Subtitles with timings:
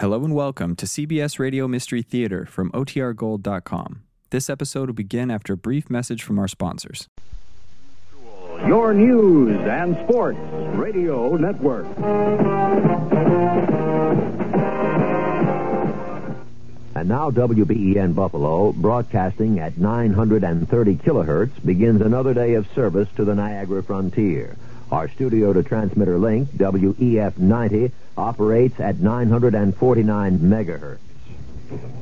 [0.00, 4.04] Hello and welcome to CBS Radio Mystery Theater from OTRGold.com.
[4.30, 7.08] This episode will begin after a brief message from our sponsors.
[8.64, 10.38] Your news and sports
[10.76, 11.84] radio network.
[16.94, 23.34] And now WBEN Buffalo, broadcasting at 930 kilohertz, begins another day of service to the
[23.34, 24.56] Niagara frontier.
[24.90, 30.98] Our studio to transmitter link, WEF 90, operates at 949 megahertz.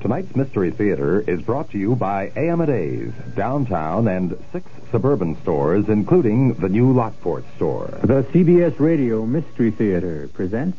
[0.01, 6.55] Tonight's Mystery Theater is brought to you by AM&A's, downtown and six suburban stores, including
[6.55, 7.99] the new Lockport store.
[8.03, 10.79] The CBS Radio Mystery Theater presents.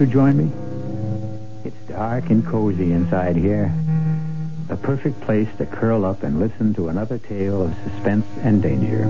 [0.00, 0.50] You join me?
[1.62, 3.70] It's dark and cozy inside here.
[4.68, 9.04] The perfect place to curl up and listen to another tale of suspense and danger.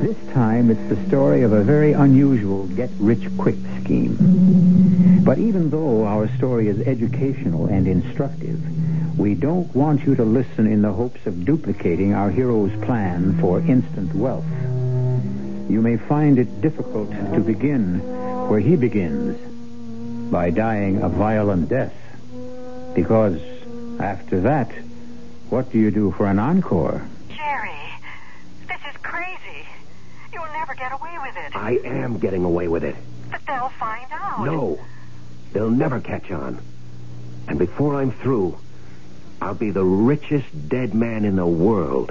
[0.00, 5.24] This time, it's the story of a very unusual get-rich-quick scheme.
[5.24, 8.60] But even though our story is educational and instructive,
[9.18, 13.60] we don't want you to listen in the hopes of duplicating our hero's plan for
[13.60, 14.44] instant wealth.
[15.70, 18.00] You may find it difficult to begin
[18.48, 19.38] where he begins,
[20.32, 21.92] by dying a violent death.
[22.94, 23.38] Because
[24.00, 24.72] after that,
[25.50, 27.06] what do you do for an encore?
[27.28, 27.70] Jerry,
[28.66, 29.66] this is crazy.
[30.32, 31.54] You'll never get away with it.
[31.54, 32.96] I am getting away with it.
[33.30, 34.44] But they'll find out.
[34.44, 34.80] No,
[35.52, 36.58] they'll never catch on.
[37.46, 38.58] And before I'm through,
[39.42, 42.10] I'll be the richest dead man in the world.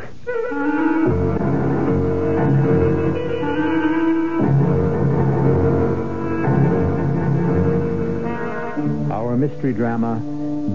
[9.42, 10.22] Mystery drama,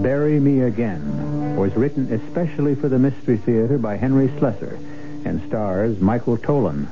[0.03, 4.77] Bury Me Again, was written especially for the Mystery Theater by Henry Slesar
[5.23, 6.89] and stars Michael Tolan.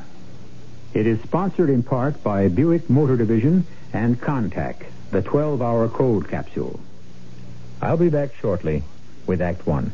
[0.94, 6.80] It is sponsored in part by Buick Motor Division and Contac, the 12-hour cold capsule.
[7.82, 8.84] I'll be back shortly
[9.28, 9.92] with Act One.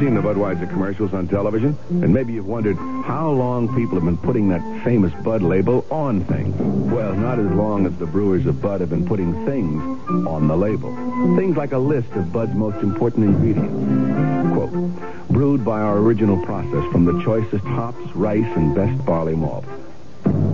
[0.00, 4.16] Seen the Budweiser commercials on television, and maybe you've wondered how long people have been
[4.16, 6.56] putting that famous Bud label on things.
[6.90, 9.82] Well, not as long as the brewers of Bud have been putting things
[10.26, 10.94] on the label.
[11.36, 14.54] Things like a list of Bud's most important ingredients.
[14.54, 19.66] Quote, brewed by our original process from the choicest hops, rice, and best barley malt.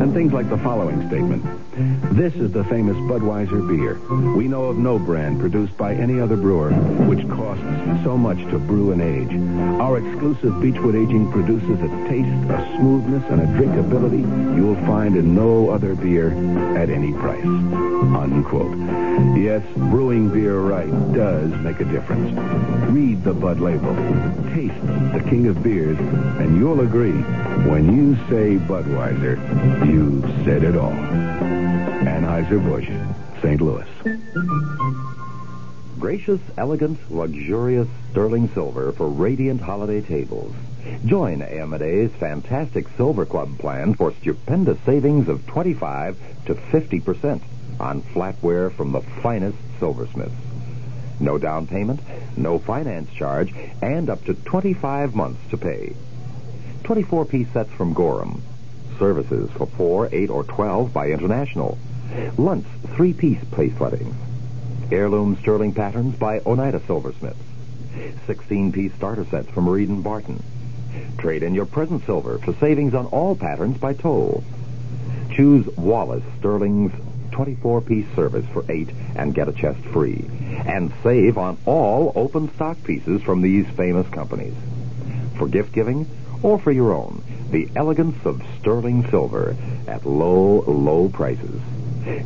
[0.00, 1.44] And things like the following statement.
[2.16, 3.98] This is the famous Budweiser beer.
[4.34, 6.70] We know of no brand produced by any other brewer
[7.08, 7.64] which costs
[8.04, 9.32] so much to brew and age.
[9.80, 14.20] Our exclusive Beechwood aging produces a taste, a smoothness, and a drinkability
[14.56, 16.30] you will find in no other beer
[16.76, 17.44] at any price.
[17.44, 18.76] Unquote.
[19.38, 22.32] Yes, brewing beer right does make a difference.
[22.90, 23.94] Read the Bud label.
[24.54, 24.80] Taste
[25.12, 27.22] the king of beers, and you'll agree
[27.64, 29.36] when you say Budweiser,
[29.86, 30.92] you've said it all.
[32.04, 32.88] Anheuser-Busch,
[33.42, 33.60] St.
[33.60, 33.88] Louis.
[35.98, 40.54] Gracious, elegant, luxurious sterling silver for radiant holiday tables.
[41.04, 47.40] Join AM&A's fantastic Silver Club plan for stupendous savings of 25 to 50%
[47.80, 50.34] on flatware from the finest silversmiths.
[51.18, 52.00] No down payment,
[52.36, 53.52] no finance charge,
[53.82, 55.94] and up to 25 months to pay.
[56.86, 58.40] 24-piece sets from Gorham.
[58.96, 61.76] Services for 4, 8, or 12 by International.
[62.38, 64.14] Lunt's 3-piece place lettings.
[64.92, 67.40] Heirloom sterling patterns by Oneida Silversmiths.
[68.28, 70.40] 16-piece starter sets from Reed and Barton.
[71.18, 74.44] Trade in your present silver for savings on all patterns by Towle.
[75.34, 76.92] Choose Wallace Sterling's
[77.32, 80.24] 24-piece service for 8 and get a chest free.
[80.64, 84.54] And save on all open stock pieces from these famous companies.
[85.36, 86.08] For gift giving
[86.46, 87.20] or for your own,
[87.50, 89.56] the elegance of sterling silver
[89.88, 91.60] at low, low prices.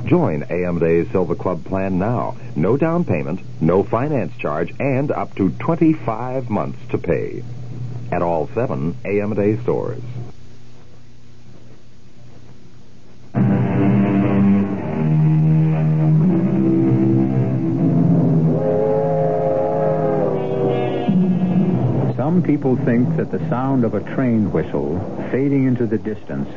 [0.05, 2.37] Join AM&A's Silver Club plan now.
[2.55, 7.43] No down payment, no finance charge, and up to 25 months to pay.
[8.13, 10.03] At all seven AMDA stores.
[22.50, 24.99] People think that the sound of a train whistle
[25.31, 26.49] fading into the distance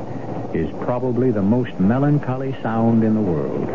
[0.51, 3.67] is probably the most melancholy sound in the world.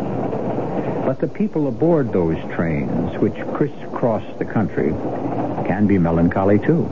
[1.07, 4.91] But the people aboard those trains, which crisscross the country,
[5.69, 6.87] can be melancholy too.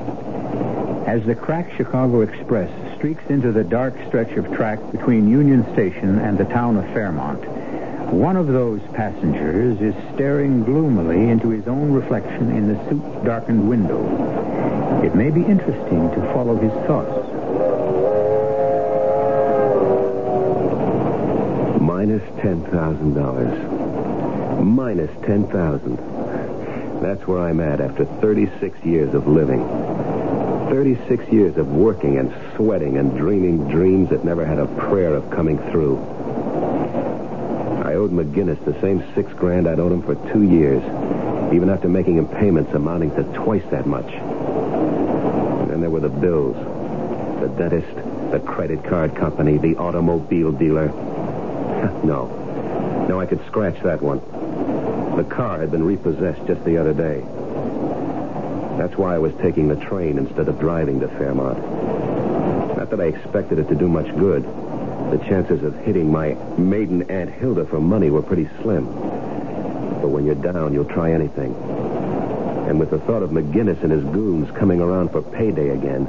[1.08, 6.20] As the cracked Chicago Express streaks into the dark stretch of track between Union Station
[6.20, 7.44] and the town of Fairmont,
[8.12, 14.75] one of those passengers is staring gloomily into his own reflection in the soot-darkened window.
[15.06, 17.30] It may be interesting to follow his thoughts.
[21.80, 24.64] Minus $10,000.
[24.64, 25.96] Minus 10000
[27.00, 29.64] That's where I'm at after 36 years of living.
[30.70, 35.30] 36 years of working and sweating and dreaming dreams that never had a prayer of
[35.30, 35.98] coming through.
[37.84, 40.82] I owed McGinnis the same six grand I'd owed him for two years,
[41.54, 44.12] even after making him payments amounting to twice that much.
[45.86, 46.56] There were the bills.
[47.40, 47.94] The dentist,
[48.32, 50.88] the credit card company, the automobile dealer.
[52.02, 53.06] no.
[53.08, 54.18] No, I could scratch that one.
[55.16, 57.20] The car had been repossessed just the other day.
[58.78, 61.58] That's why I was taking the train instead of driving to Fairmont.
[62.76, 64.42] Not that I expected it to do much good.
[64.42, 68.86] The chances of hitting my maiden Aunt Hilda for money were pretty slim.
[68.86, 71.54] But when you're down, you'll try anything.
[72.66, 76.06] And with the thought of McGinnis and his goons coming around for payday again,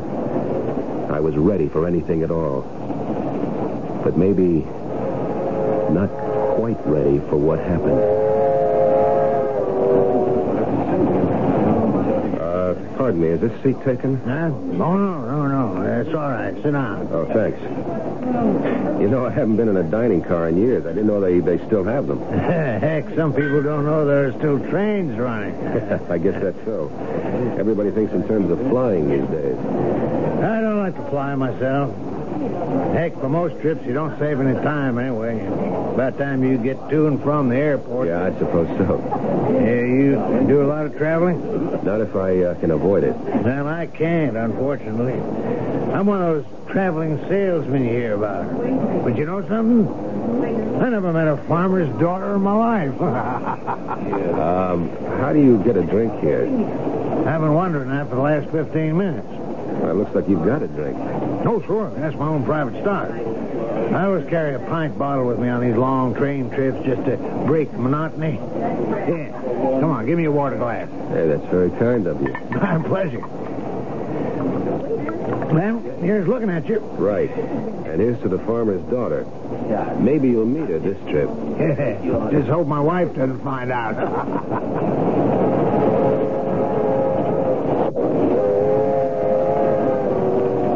[1.09, 2.61] I was ready for anything at all.
[4.03, 4.65] But maybe
[5.91, 6.09] not
[6.55, 7.99] quite ready for what happened.
[12.41, 14.17] Uh, pardon me, is this seat taken?
[14.21, 14.49] Huh?
[14.51, 16.01] Oh, no, no, no.
[16.01, 16.53] It's all right.
[16.55, 17.07] Sit down.
[17.11, 17.59] Oh, thanks.
[19.01, 20.85] You know, I haven't been in a dining car in years.
[20.85, 22.19] I didn't know they, they still have them.
[22.31, 25.55] Heck, some people don't know there are still trains running.
[26.09, 26.91] I guess that's so.
[27.59, 29.57] Everybody thinks in terms of flying these days.
[29.57, 31.95] I don't like to fly myself.
[32.93, 35.37] Heck, for most trips, you don't save any time anyway.
[35.95, 38.07] By the time you get to and from the airport.
[38.07, 39.01] Yeah, I suppose so.
[39.53, 41.41] Yeah, you do a lot of traveling?
[41.83, 43.15] Not if I uh, can avoid it.
[43.15, 45.13] Well, I can't, unfortunately.
[45.93, 49.03] I'm one of those traveling salesmen you hear about.
[49.03, 49.87] But you know something?
[50.81, 53.73] I never met a farmer's daughter in my life.
[54.37, 54.89] Um,
[55.19, 56.43] how do you get a drink here?
[57.27, 59.46] I've been wondering that for the last 15 minutes.
[59.79, 60.97] Well, it looks like you've got a drink.
[61.45, 61.89] Oh, sure.
[61.97, 63.09] That's my own private stock.
[63.11, 67.17] I always carry a pint bottle with me on these long train trips just to
[67.45, 68.33] break the monotony.
[68.33, 69.31] Yeah.
[69.79, 70.89] Come on, give me a water glass.
[71.09, 72.33] Hey, that's very kind of you.
[72.51, 73.25] My pleasure.
[75.53, 76.79] Well, here's looking at you.
[76.79, 77.29] Right.
[77.31, 79.25] And here's to the farmer's daughter.
[79.99, 81.29] Maybe you'll meet her this trip.
[82.31, 83.95] Just hope my wife doesn't find out.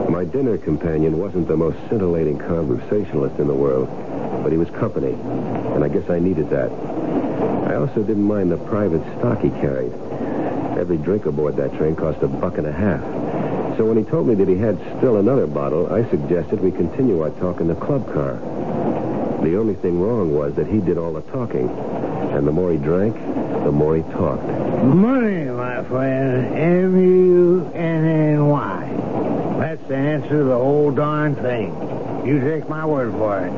[0.09, 3.89] My dinner companion wasn't the most scintillating conversationalist in the world,
[4.43, 6.71] but he was company, and I guess I needed that.
[7.69, 9.91] I also didn't mind the private stock he carried.
[10.77, 13.01] Every drink aboard that train cost a buck and a half.
[13.77, 17.21] So when he told me that he had still another bottle, I suggested we continue
[17.21, 18.39] our talk in the club car.
[19.43, 22.77] The only thing wrong was that he did all the talking, and the more he
[22.77, 23.15] drank,
[23.63, 24.43] the more he talked.
[24.83, 26.55] Money, my friend.
[26.93, 27.67] M-U-N-N-Y.
[29.59, 30.53] That's the answer to the
[30.91, 32.25] whole darn thing.
[32.25, 33.51] You take my word for it.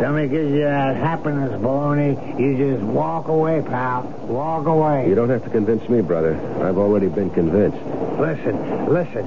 [0.00, 4.02] Somebody gives you that happiness baloney, you just walk away, pal.
[4.28, 5.08] Walk away.
[5.08, 6.34] You don't have to convince me, brother.
[6.62, 7.78] I've already been convinced.
[8.18, 9.24] Listen, listen.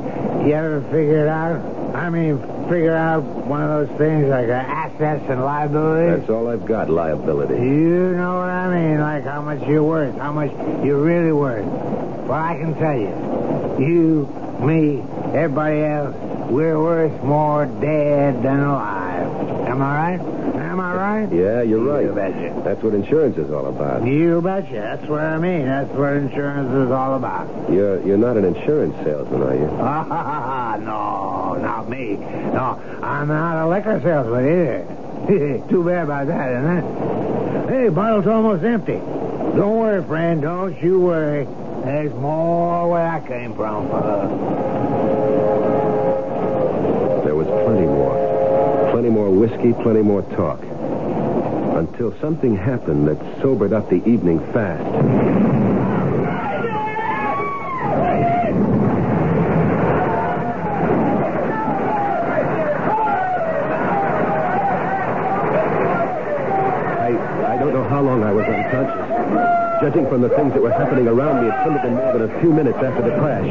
[0.48, 1.96] You ever figure it out?
[1.96, 2.38] I mean,
[2.70, 6.20] figure out one of those things like assets and liabilities?
[6.20, 7.56] That's all I've got, liability.
[7.56, 10.52] You know what I mean, like how much you're worth, how much
[10.86, 11.66] you're really worth.
[11.66, 14.28] Well, I can tell you, you,
[14.66, 15.02] me,
[15.34, 16.16] everybody else,
[16.50, 19.68] we're worth more dead than alive.
[19.68, 20.20] Am I right?
[20.56, 21.34] Am I right?
[21.34, 22.06] Yeah, you're right.
[22.06, 22.62] You betcha.
[22.64, 24.06] That's what insurance is all about.
[24.06, 24.74] You betcha.
[24.74, 25.66] That's what I mean.
[25.66, 27.48] That's what insurance is all about.
[27.72, 29.68] You're you're not an insurance salesman, are you?
[30.86, 32.16] no, not me.
[32.18, 35.68] No, I'm not a liquor salesman either.
[35.70, 37.70] Too bad about that, isn't it?
[37.70, 38.94] Hey, bottle's almost empty.
[39.56, 40.42] Don't worry, friend.
[40.42, 41.46] Don't you worry.
[41.86, 45.83] There's more where I came from, fella.
[49.04, 50.62] Plenty more whiskey, plenty more talk.
[51.76, 54.82] Until something happened that sobered up the evening fast.
[67.02, 69.73] I, I don't know how long I was unconscious.
[69.84, 72.32] Judging from the things that were happening around me, it couldn't have been more than
[72.32, 73.44] a few minutes after the crash.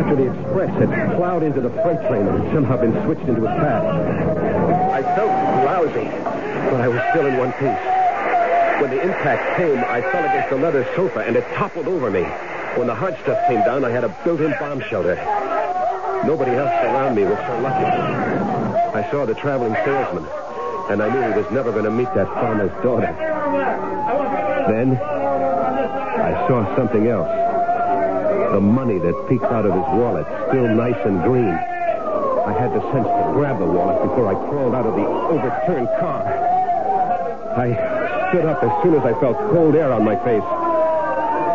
[0.00, 3.44] After the express had plowed into the freight train and had somehow been switched into
[3.44, 3.84] its path.
[3.84, 6.08] I felt lousy,
[6.72, 7.84] but I was still in one piece.
[8.80, 12.22] When the impact came, I fell against the leather sofa and it toppled over me.
[12.80, 15.16] When the hard stuff came down, I had a built-in bomb shelter.
[16.24, 17.84] Nobody else around me was so lucky.
[18.96, 20.24] I saw the traveling salesman,
[20.88, 23.12] and I knew he was never going to meet that farmer's daughter.
[24.66, 25.21] Then,
[26.14, 27.28] I saw something else.
[28.52, 31.54] The money that peeked out of his wallet, still nice and green.
[32.42, 35.88] I had the sense to grab the wallet before I crawled out of the overturned
[36.00, 36.26] car.
[37.56, 37.72] I
[38.28, 40.44] stood up as soon as I felt cold air on my face.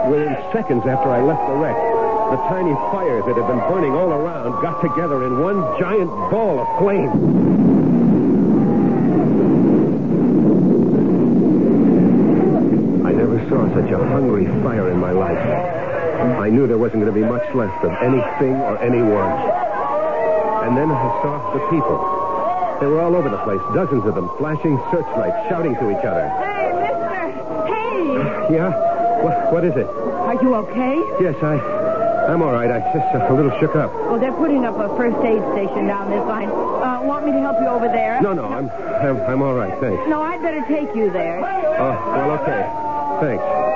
[0.09, 4.11] Within seconds after I left the wreck, the tiny fires that had been burning all
[4.11, 7.11] around got together in one giant ball of flame.
[13.05, 13.67] I never saw
[14.27, 15.39] hungry fire in my life.
[16.37, 19.31] I knew there wasn't going to be much left of anything or anyone.
[20.67, 21.95] And then I saw the people.
[22.81, 26.27] They were all over the place, dozens of them, flashing searchlights, shouting to each other.
[26.43, 27.23] Hey, mister!
[27.71, 28.55] Hey!
[28.55, 28.75] Yeah?
[29.23, 29.87] What, what is it?
[29.87, 30.99] Are you okay?
[31.23, 31.55] Yes, I,
[32.27, 32.69] I'm all right.
[32.69, 33.93] I just uh, a little shook up.
[34.11, 36.49] Well, they're putting up a first aid station down this line.
[36.49, 38.21] Uh, want me to help you over there?
[38.21, 39.73] No, no, I'm, I'm, I'm all right.
[39.79, 40.03] Thanks.
[40.09, 41.39] No, I'd better take you there.
[41.39, 42.67] Oh, well, okay.
[43.21, 43.66] Thanks.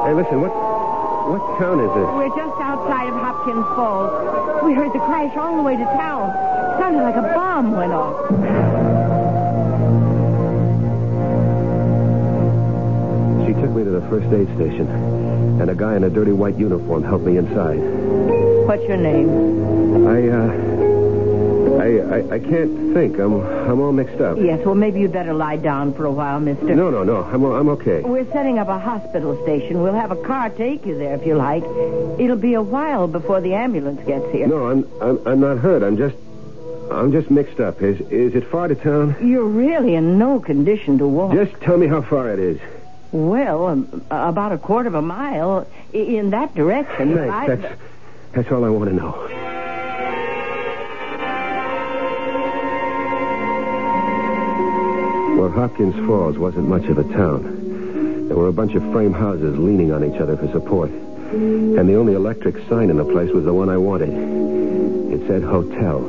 [0.00, 0.50] Hey, listen, what,
[1.28, 2.08] what town is this?
[2.16, 4.64] We're just outside of Hopkins Falls.
[4.64, 6.32] We heard the crash all the way to town.
[6.80, 8.16] Sounded like a bomb went off.
[13.46, 14.88] She took me to the first aid station,
[15.60, 17.78] and a guy in a dirty white uniform helped me inside.
[18.66, 20.06] What's your name?
[20.08, 20.69] I, uh,
[21.80, 23.18] I, I, I can't think.
[23.18, 24.36] I'm, I'm all mixed up.
[24.38, 26.74] Yes, well, maybe you'd better lie down for a while, mister.
[26.74, 27.22] No, no, no.
[27.22, 28.00] I'm, I'm okay.
[28.02, 29.82] We're setting up a hospital station.
[29.82, 31.62] We'll have a car take you there if you like.
[32.20, 34.46] It'll be a while before the ambulance gets here.
[34.46, 35.82] No, I'm, I'm, I'm not hurt.
[35.82, 36.16] I'm just,
[36.90, 37.80] I'm just mixed up.
[37.82, 39.16] Is, is it far to town?
[39.26, 41.32] You're really in no condition to walk.
[41.34, 42.60] Just tell me how far it is.
[43.12, 47.14] Well, um, about a quarter of a mile in that direction.
[47.16, 47.32] Thanks.
[47.34, 47.80] I- That's,
[48.32, 49.49] that's all I want to know.
[55.40, 58.28] Well, Hopkins Falls wasn't much of a town.
[58.28, 60.90] There were a bunch of frame houses leaning on each other for support.
[60.90, 64.10] And the only electric sign in the place was the one I wanted.
[64.10, 66.04] It said hotel.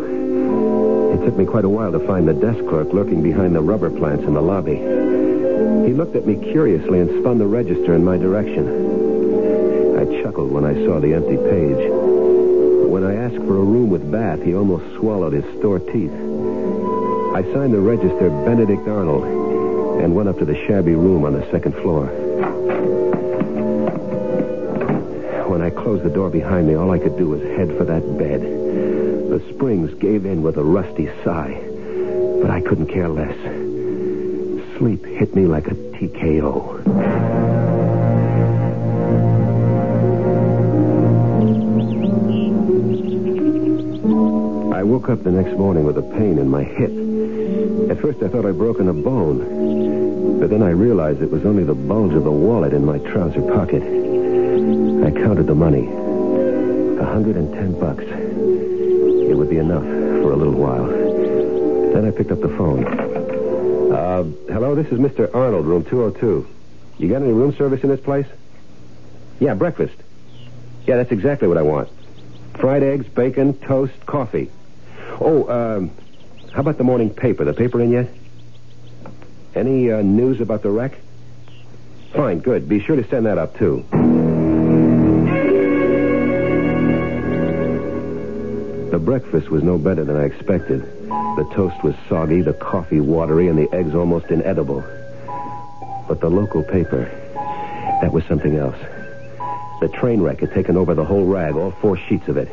[1.14, 3.90] It took me quite a while to find the desk clerk lurking behind the rubber
[3.90, 4.76] plants in the lobby.
[4.76, 8.68] He looked at me curiously and spun the register in my direction.
[9.98, 11.90] I chuckled when I saw the empty page.
[12.92, 16.31] When I asked for a room with bath, he almost swallowed his store teeth.
[17.34, 19.24] I signed the register Benedict Arnold
[20.04, 22.08] and went up to the shabby room on the second floor.
[25.48, 28.18] When I closed the door behind me, all I could do was head for that
[28.18, 28.42] bed.
[28.42, 31.58] The springs gave in with a rusty sigh,
[32.42, 33.38] but I couldn't care less.
[34.78, 36.82] Sleep hit me like a TKO.
[44.74, 47.11] I woke up the next morning with a pain in my hip.
[47.92, 51.66] At first I thought I'd broken a bone, but then I realized it was only
[51.66, 53.84] the bulge of the wallet in my trouser pocket.
[53.84, 55.88] I counted the money.
[55.88, 58.06] A hundred and ten bucks.
[58.06, 60.88] It would be enough for a little while.
[60.88, 62.86] Then I picked up the phone.
[63.92, 65.30] Uh, hello, this is Mr.
[65.36, 66.48] Arnold, room 202.
[66.98, 68.28] You got any room service in this place?
[69.42, 69.98] Yeah, breakfast.
[70.88, 71.90] Yeah, that's exactly what I want.
[72.58, 74.50] Fried eggs, bacon, toast, coffee.
[75.20, 75.92] Oh, um,
[76.54, 77.46] how about the morning paper?
[77.46, 78.10] The paper in yet?
[79.56, 80.98] Any uh, news about the wreck?
[82.14, 82.68] Fine, good.
[82.68, 83.86] Be sure to send that up, too.
[88.92, 90.82] The breakfast was no better than I expected.
[90.82, 94.84] The toast was soggy, the coffee watery, and the eggs almost inedible.
[96.10, 97.06] But the local paper,
[98.02, 98.78] that was something else.
[99.80, 102.50] The train wreck had taken over the whole rag, all four sheets of it.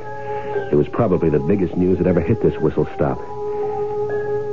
[0.71, 3.19] It was probably the biggest news that ever hit this whistle stop.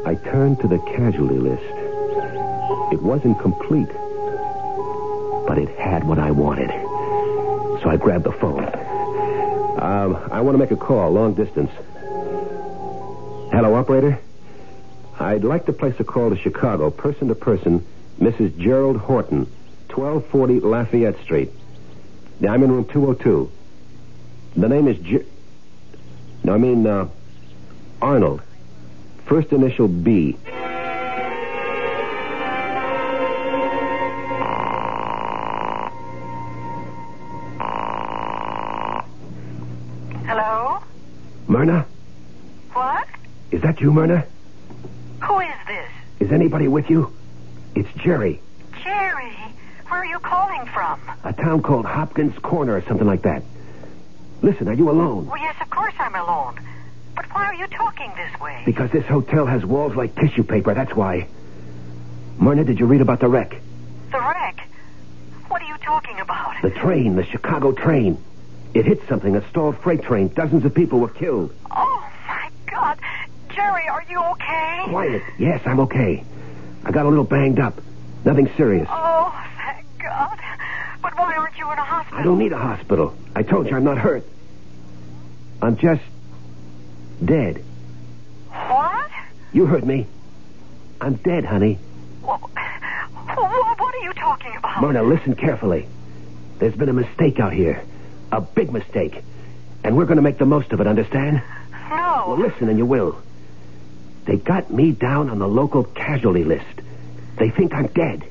[0.06, 1.64] I turned to the casualty list.
[2.94, 3.88] It wasn't complete,
[5.48, 6.70] but it had what I wanted.
[7.82, 8.64] So I grabbed the phone.
[9.82, 11.72] Um, I want to make a call, long distance.
[13.52, 14.20] Hello, operator?
[15.20, 17.86] I'd like to place a call to Chicago, person to person,
[18.20, 18.56] Mrs.
[18.58, 19.46] Gerald Horton,
[19.94, 21.52] 1240 Lafayette Street.
[22.48, 23.52] I'm in room 202.
[24.58, 25.26] The name is Ger-
[26.44, 27.08] No, I mean, uh,
[28.02, 28.42] Arnold.
[29.26, 30.38] First initial B.
[40.28, 40.80] Hello?
[41.48, 41.86] Myrna?
[42.74, 43.08] What?
[43.52, 44.26] Is that you, Myrna?
[45.24, 45.90] Who is this?
[46.20, 47.12] Is anybody with you?
[47.76, 48.40] It's Jerry.
[48.84, 49.34] Jerry.
[49.88, 51.00] Where are you calling from?
[51.24, 53.44] A town called Hopkins Corner or something like that.
[54.42, 55.26] Listen, are you alone?
[55.28, 56.60] Well, yes, of course I'm alone.
[57.56, 58.64] Are you talking this way?
[58.66, 61.26] Because this hotel has walls like tissue paper, that's why.
[62.38, 63.62] Myrna, did you read about the wreck?
[64.12, 64.68] The wreck?
[65.48, 66.62] What are you talking about?
[66.62, 68.22] The train, the Chicago train.
[68.74, 70.28] It hit something, a stalled freight train.
[70.28, 71.56] Dozens of people were killed.
[71.72, 73.00] Oh, my God.
[73.48, 74.82] Jerry, are you okay?
[74.90, 75.24] Quiet.
[75.40, 76.26] Yes, I'm okay.
[76.84, 77.80] I got a little banged up.
[78.26, 78.90] Nothing serious.
[78.92, 80.38] Oh, thank God.
[81.02, 82.20] But why aren't you in a hospital?
[82.20, 83.16] I don't need a hospital.
[83.34, 84.26] I told you I'm not hurt.
[85.62, 86.02] I'm just
[87.24, 87.64] dead.
[88.50, 89.10] What?
[89.54, 90.08] You heard me.
[91.02, 91.80] I'm dead, honey.
[92.24, 94.82] Well, what are you talking about?
[94.82, 95.88] Myrna, listen carefully.
[96.60, 97.84] There's been a mistake out here.
[98.32, 99.24] A big mistake.
[99.84, 101.42] And we're going to make the most of it, understand?
[101.90, 102.26] No.
[102.28, 103.22] Well, listen and you will.
[104.26, 106.82] They got me down on the local casualty list.
[107.38, 108.26] They think I'm dead.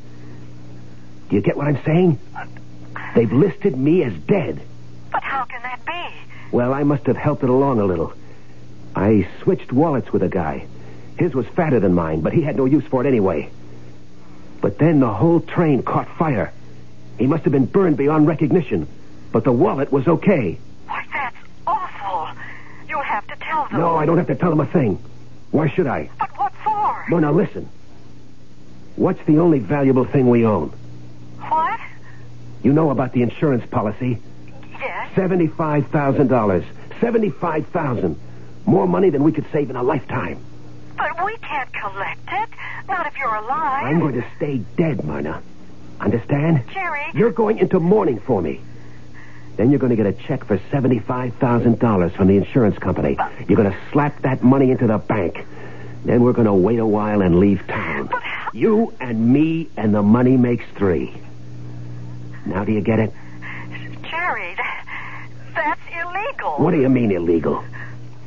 [1.28, 2.18] Do you get what I'm saying?
[3.14, 4.60] They've listed me as dead.
[5.12, 6.30] But how can that be?
[6.50, 8.12] Well, I must have helped it along a little.
[8.94, 10.66] I switched wallets with a guy.
[11.18, 13.50] His was fatter than mine, but he had no use for it anyway.
[14.60, 16.52] But then the whole train caught fire.
[17.18, 18.88] He must have been burned beyond recognition.
[19.32, 20.58] But the wallet was okay.
[20.86, 21.36] Why, that's
[21.66, 22.28] awful.
[22.88, 23.80] You'll have to tell them.
[23.80, 25.02] No, I don't have to tell them a thing.
[25.50, 26.10] Why should I?
[26.18, 27.04] But what for?
[27.10, 27.68] No, now listen.
[28.96, 30.72] What's the only valuable thing we own?
[31.40, 31.80] What?
[32.62, 34.18] You know about the insurance policy.
[34.72, 35.14] Yes.
[35.14, 36.64] Seventy-five thousand dollars.
[37.00, 38.18] Seventy-five thousand.
[38.66, 40.42] More money than we could save in a lifetime.
[40.96, 42.48] But we can't collect it.
[42.88, 43.84] Not if you're alive.
[43.84, 45.42] I'm going to stay dead, Myrna.
[46.00, 46.64] Understand?
[46.72, 47.04] Jerry.
[47.14, 48.60] You're going into mourning for me.
[49.56, 53.16] Then you're going to get a check for $75,000 from the insurance company.
[53.48, 55.46] You're going to slap that money into the bank.
[56.04, 58.06] Then we're going to wait a while and leave town.
[58.06, 58.50] But how...
[58.52, 61.14] You and me and the money makes three.
[62.46, 63.12] Now do you get it?
[64.10, 64.54] Jerry,
[65.54, 66.56] that's illegal.
[66.56, 67.64] What do you mean illegal?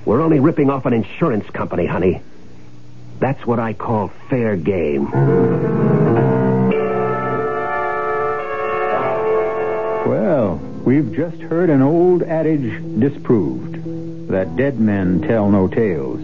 [0.08, 2.22] We're only ripping off an insurance company, honey.
[3.20, 5.12] That's what I call fair game.
[10.08, 16.22] Well, we've just heard an old adage disproved that dead men tell no tales.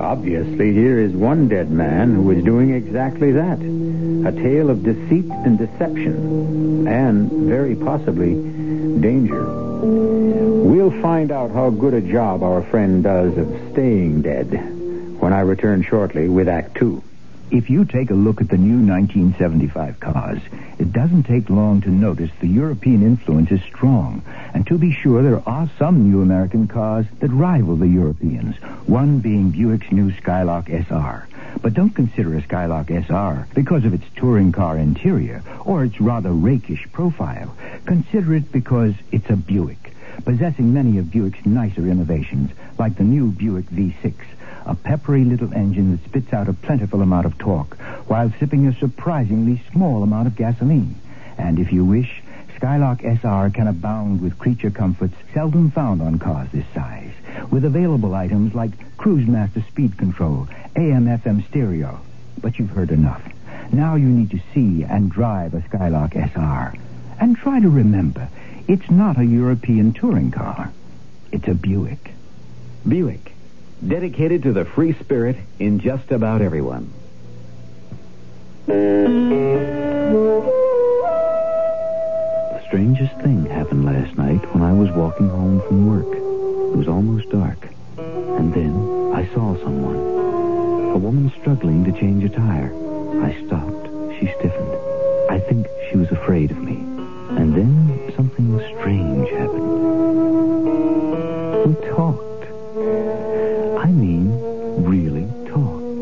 [0.00, 5.26] Obviously, here is one dead man who is doing exactly that a tale of deceit
[5.26, 9.44] and deception, and very possibly danger.
[10.74, 14.50] We'll find out how good a job our friend does of staying dead
[15.20, 17.00] when I return shortly with Act Two.
[17.52, 20.40] If you take a look at the new 1975 cars,
[20.80, 24.24] it doesn't take long to notice the European influence is strong.
[24.52, 28.56] And to be sure, there are some new American cars that rival the Europeans,
[28.86, 31.28] one being Buick's new Skylark SR.
[31.62, 36.32] But don't consider a Skylark SR because of its touring car interior or its rather
[36.32, 37.54] rakish profile.
[37.86, 39.83] Consider it because it's a Buick,
[40.24, 44.14] possessing many of Buick's nicer innovations, like the new Buick V6
[44.66, 47.76] a peppery little engine that spits out a plentiful amount of torque
[48.08, 50.94] while sipping a surprisingly small amount of gasoline.
[51.36, 52.22] And if you wish,
[52.56, 57.12] Skylark SR can abound with creature comforts seldom found on cars this size,
[57.50, 62.00] with available items like Cruise Master speed control, AM FM stereo.
[62.40, 63.22] But you've heard enough.
[63.72, 66.74] Now you need to see and drive a Skylark SR.
[67.20, 68.28] And try to remember,
[68.66, 70.72] it's not a European touring car.
[71.32, 72.12] It's a Buick.
[72.86, 73.32] Buick
[73.86, 76.92] dedicated to the free spirit in just about everyone.
[82.54, 86.16] The strangest thing happened last night when I was walking home from work.
[86.16, 87.68] It was almost dark.
[87.98, 89.96] And then I saw someone.
[90.94, 92.72] A woman struggling to change a tire.
[93.22, 93.88] I stopped.
[94.18, 94.76] She stiffened.
[95.30, 96.76] I think she was afraid of me.
[97.36, 99.74] And then something strange happened.
[101.66, 102.44] We talked.
[103.78, 104.30] I mean,
[104.84, 106.00] really talked.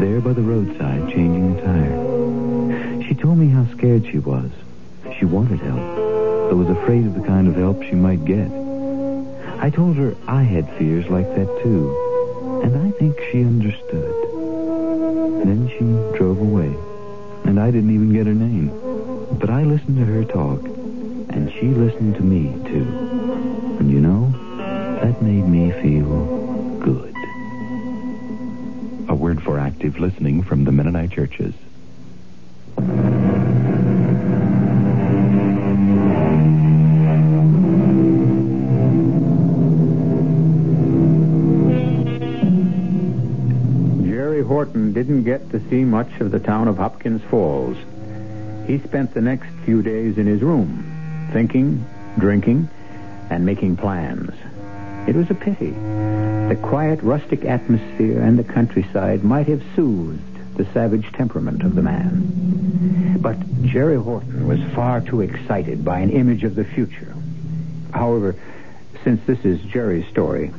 [0.00, 3.02] There by the roadside, changing the tire.
[3.04, 4.50] She told me how scared she was.
[5.18, 5.96] She wanted help,
[6.48, 8.50] but was afraid of the kind of help she might get.
[9.60, 14.14] I told her I had fears like that too, and I think she understood.
[15.44, 15.84] Then she
[16.16, 16.72] drove away,
[17.44, 18.70] and I didn't even get her name.
[19.38, 20.62] But I listened to her talk,
[21.38, 22.82] and she listened to me too.
[23.78, 24.28] And you know,
[25.00, 26.26] that made me feel
[26.80, 27.14] good.
[29.08, 31.54] A word for active listening from the Mennonite churches.
[44.02, 47.76] Jerry Horton didn't get to see much of the town of Hopkins Falls.
[48.66, 50.97] He spent the next few days in his room,
[51.32, 51.84] thinking,
[52.18, 52.68] drinking,
[53.30, 54.32] and making plans.
[55.06, 55.70] It was a pity.
[55.70, 61.82] The quiet, rustic atmosphere and the countryside might have soothed the savage temperament of the
[61.82, 63.18] man.
[63.20, 67.14] But Jerry Horton was far too excited by an image of the future.
[67.92, 68.34] However,
[69.04, 70.52] since this is Jerry's story,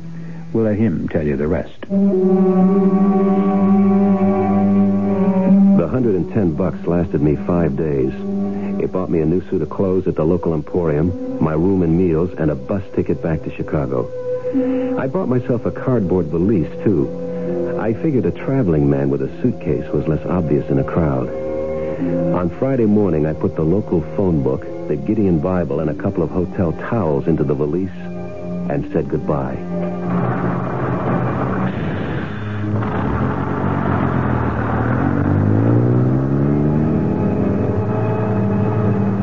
[0.52, 1.80] we'll let him tell you the rest.
[1.82, 1.96] The
[5.86, 8.12] 110 bucks lasted me five days.
[8.82, 11.98] It bought me a new suit of clothes at the local emporium, my room and
[11.98, 14.08] meals, and a bus ticket back to Chicago.
[14.98, 17.78] I bought myself a cardboard valise, too.
[17.78, 21.28] I figured a traveling man with a suitcase was less obvious in a crowd.
[22.34, 26.22] On Friday morning, I put the local phone book, the Gideon Bible, and a couple
[26.22, 27.90] of hotel towels into the valise
[28.70, 29.56] and said goodbye.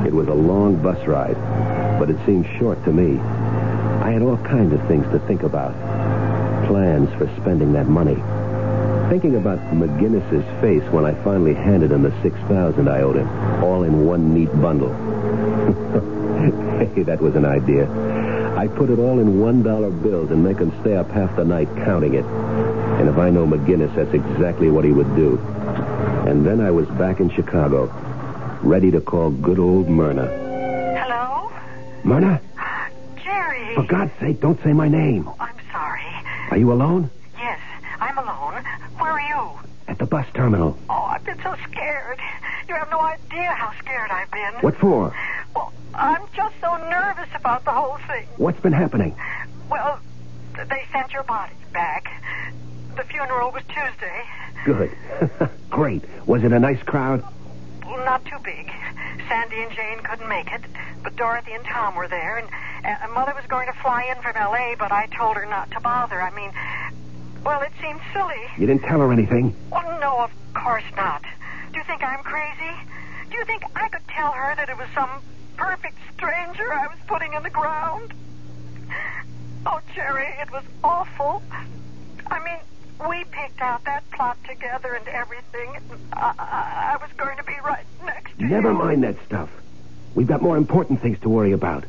[0.05, 1.35] It was a long bus ride,
[1.99, 3.19] but it seemed short to me.
[3.19, 5.73] I had all kinds of things to think about.
[6.67, 8.15] Plans for spending that money.
[9.09, 13.27] Thinking about McGinnis's face when I finally handed him the 6000 I owed him,
[13.63, 14.93] all in one neat bundle.
[16.93, 17.89] hey, that was an idea.
[18.57, 21.45] I put it all in one dollar bills and make him stay up half the
[21.45, 22.25] night counting it.
[22.25, 25.37] And if I know McGinnis, that's exactly what he would do.
[26.27, 27.85] And then I was back in Chicago,
[28.61, 30.46] ready to call good old Myrna.
[32.03, 32.41] Myrna?
[33.23, 33.75] Jerry.
[33.75, 35.27] For God's sake, don't say my name.
[35.27, 36.03] Oh, I'm sorry.
[36.51, 37.09] Are you alone?
[37.37, 37.59] Yes,
[37.99, 38.63] I'm alone.
[38.97, 39.59] Where are you?
[39.87, 40.77] At the bus terminal.
[40.89, 42.19] Oh, I've been so scared.
[42.67, 44.53] You have no idea how scared I've been.
[44.61, 45.15] What for?
[45.55, 48.27] Well, I'm just so nervous about the whole thing.
[48.37, 49.15] What's been happening?
[49.69, 49.99] Well,
[50.55, 52.05] they sent your body back.
[52.95, 54.23] The funeral was Tuesday.
[54.65, 54.91] Good.
[55.69, 56.03] Great.
[56.25, 57.23] Was it a nice crowd?
[57.85, 58.71] Not too big.
[59.27, 60.61] Sandy and Jane couldn't make it,
[61.07, 62.49] but Dorothy and Tom were there, and
[62.83, 65.79] uh, Mother was going to fly in from L.A., but I told her not to
[65.79, 66.21] bother.
[66.21, 66.51] I mean,
[67.45, 68.35] well, it seemed silly.
[68.57, 69.55] You didn't tell her anything?
[69.71, 71.23] Well, no, of course not.
[71.71, 72.75] Do you think I'm crazy?
[73.31, 75.09] Do you think I could tell her that it was some
[75.55, 78.13] perfect stranger I was putting in the ground?
[79.65, 81.41] Oh, Jerry, it was awful.
[82.29, 82.59] I mean,
[83.09, 85.77] we picked out that plot together and everything.
[86.11, 88.77] I, I, I was going to be right next to Never you.
[88.77, 89.49] mind that stuff.
[90.17, 91.83] We've got more important things to worry about.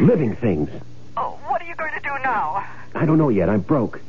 [0.00, 0.70] Living things.
[1.18, 2.66] Oh, what are you going to do now?
[2.94, 3.50] I don't know yet.
[3.50, 4.00] I'm broke.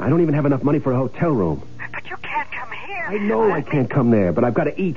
[0.00, 1.64] I don't even have enough money for a hotel room.
[1.92, 3.04] But you can't come here.
[3.06, 4.96] I know I can't come there, but I've got to eat.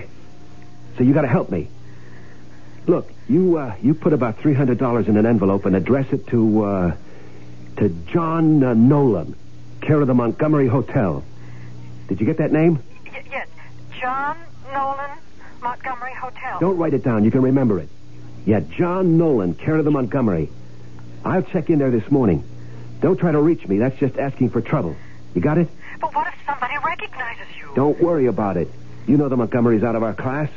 [0.98, 1.70] So you got to help me.
[2.88, 6.26] Look, you uh, you put about three hundred dollars in an envelope and address it
[6.30, 6.96] to uh,
[7.78, 9.36] to John uh, Nolan,
[9.82, 11.24] care of the Montgomery Hotel.
[12.08, 12.82] Did you get that name?
[13.06, 13.48] Y- yes,
[14.02, 14.38] John
[14.74, 15.12] Nolan,
[15.62, 16.60] Montgomery Hotel.
[16.60, 17.24] Don't write it down.
[17.24, 17.90] You can remember it.
[18.46, 20.50] Yeah, John Nolan, care of the Montgomery.
[21.24, 22.44] I'll check in there this morning.
[23.00, 23.78] Don't try to reach me.
[23.78, 24.96] That's just asking for trouble.
[25.34, 25.70] You got it?
[26.02, 27.72] But what if somebody recognizes you?
[27.76, 28.70] Don't worry about it.
[29.08, 30.50] You know the Montgomerys out of our class.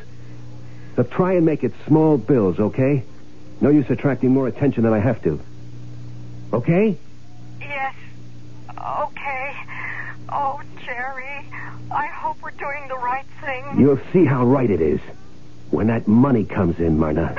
[0.97, 3.05] So try and make it small bills, okay?
[3.61, 5.41] No use attracting more attention than I have to.
[6.53, 6.97] Okay?
[7.61, 7.95] Yes.
[8.71, 9.57] Okay.
[10.29, 11.47] Oh, Jerry,
[11.91, 13.79] I hope we're doing the right thing.
[13.79, 15.01] You'll see how right it is
[15.71, 17.37] when that money comes in, Myrna.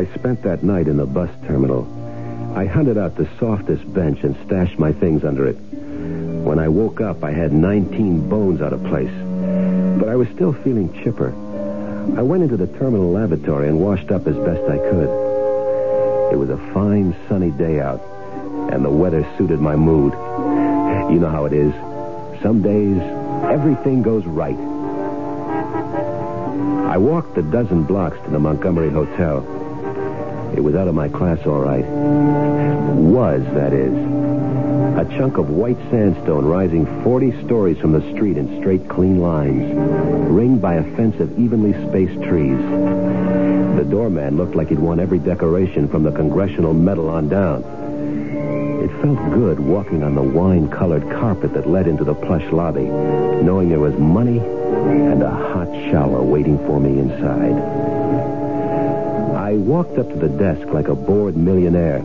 [0.00, 1.86] I spent that night in the bus terminal.
[2.56, 5.56] I hunted out the softest bench and stashed my things under it.
[5.56, 9.12] When I woke up, I had 19 bones out of place.
[9.98, 11.34] But I was still feeling chipper.
[12.16, 16.32] I went into the terminal lavatory and washed up as best I could.
[16.32, 18.00] It was a fine, sunny day out,
[18.72, 20.14] and the weather suited my mood.
[21.12, 21.74] You know how it is.
[22.42, 22.98] Some days,
[23.52, 24.79] everything goes right.
[26.90, 29.46] I walked the dozen blocks to the Montgomery Hotel.
[30.56, 31.84] It was out of my class, all right.
[31.84, 33.94] Was, that is.
[34.98, 39.72] A chunk of white sandstone rising 40 stories from the street in straight, clean lines,
[40.32, 42.58] ringed by a fence of evenly spaced trees.
[42.58, 47.62] The doorman looked like he'd won every decoration from the Congressional Medal on down.
[48.82, 53.68] It felt good walking on the wine-colored carpet that led into the plush lobby, knowing
[53.68, 54.40] there was money
[54.72, 57.54] and a hot shower waiting for me inside.
[59.36, 61.98] I walked up to the desk like a bored millionaire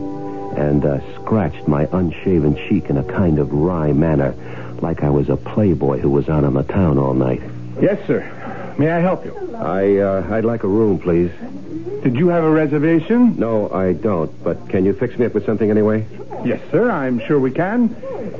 [0.56, 4.34] and uh, scratched my unshaven cheek in a kind of wry manner,
[4.80, 7.42] like I was a playboy who was out on the town all night.
[7.80, 8.74] Yes, sir.
[8.78, 9.54] May I help you?
[9.56, 11.30] I, uh, I'd like a room, please.
[12.02, 13.38] Did you have a reservation?
[13.38, 14.30] No, I don't.
[14.42, 16.06] But can you fix me up with something anyway?
[16.44, 16.90] Yes, sir.
[16.90, 17.94] I'm sure we can.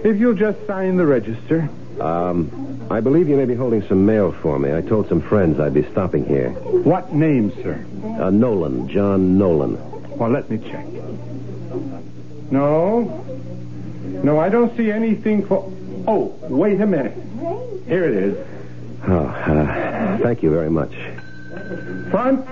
[0.05, 1.69] If you'll just sign the register.
[2.01, 4.73] Um, I believe you may be holding some mail for me.
[4.73, 6.51] I told some friends I'd be stopping here.
[6.51, 7.85] What name, sir?
[8.21, 9.77] Uh, Nolan, John Nolan.
[10.17, 10.87] Well, let me check.
[12.51, 13.03] No.
[14.23, 15.71] No, I don't see anything for.
[16.07, 17.13] Oh, wait a minute.
[17.89, 18.47] Here it is.
[19.09, 20.95] Oh, uh, thank you very much.
[22.11, 22.47] Front.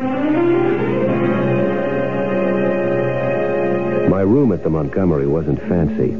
[4.11, 6.11] My room at the Montgomery wasn't fancy.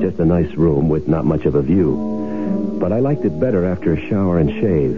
[0.00, 2.13] Just a nice room with not much of a view.
[2.80, 4.96] But I liked it better after a shower and shave.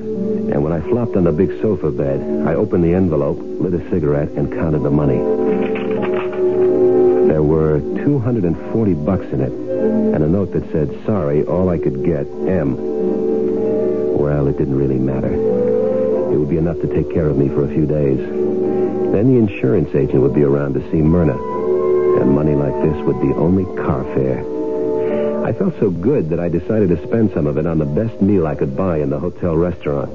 [0.52, 3.90] And when I flopped on the big sofa bed, I opened the envelope, lit a
[3.90, 5.18] cigarette, and counted the money.
[7.28, 12.04] There were 240 bucks in it, and a note that said, sorry, all I could
[12.04, 12.76] get, M.
[14.18, 15.32] Well, it didn't really matter.
[15.32, 18.18] It would be enough to take care of me for a few days.
[18.18, 21.36] Then the insurance agent would be around to see Myrna,
[22.20, 24.55] and money like this would be only car fare.
[25.46, 28.20] I felt so good that I decided to spend some of it on the best
[28.20, 30.10] meal I could buy in the hotel restaurant.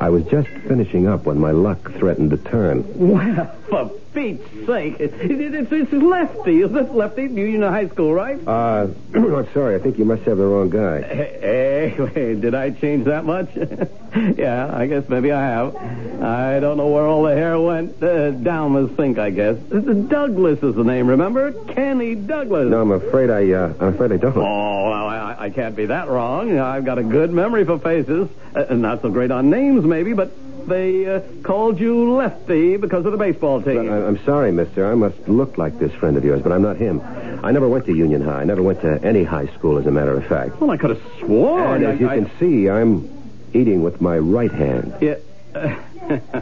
[0.00, 2.84] I was just finishing up when my luck threatened to turn.
[2.96, 5.00] Well, for Pete's sake.
[5.00, 6.60] It, it, it's, it's Lefty.
[6.60, 7.22] Is this Lefty?
[7.22, 8.38] Union High School, right?
[8.46, 9.74] Uh, I'm sorry.
[9.74, 11.00] I think you must have the wrong guy.
[11.02, 13.48] Hey, hey, did I change that much?
[14.36, 15.76] yeah, I guess maybe I have.
[16.22, 18.02] I don't know where all the hair went.
[18.02, 19.56] Uh, down the sink, I guess.
[19.56, 21.52] Douglas is the name, remember?
[21.52, 22.68] Kenny Douglas.
[22.68, 24.36] No, I'm afraid I, uh, I'm afraid I don't.
[24.36, 26.58] Oh, well, I, I can't be that wrong.
[26.58, 28.28] I've got a good memory for faces.
[28.54, 30.32] Uh, not so great on names, maybe, but
[30.68, 33.90] they uh, called you Lefty because of the baseball team.
[33.92, 34.90] I- I'm sorry, mister.
[34.90, 37.00] I must look like this friend of yours, but I'm not him.
[37.42, 38.40] I never went to Union High.
[38.42, 40.60] I never went to any high school, as a matter of fact.
[40.60, 41.82] Well, I could have sworn.
[41.82, 43.08] And as you I- can see, I'm
[43.52, 44.94] eating with my right hand.
[45.00, 45.16] Yeah.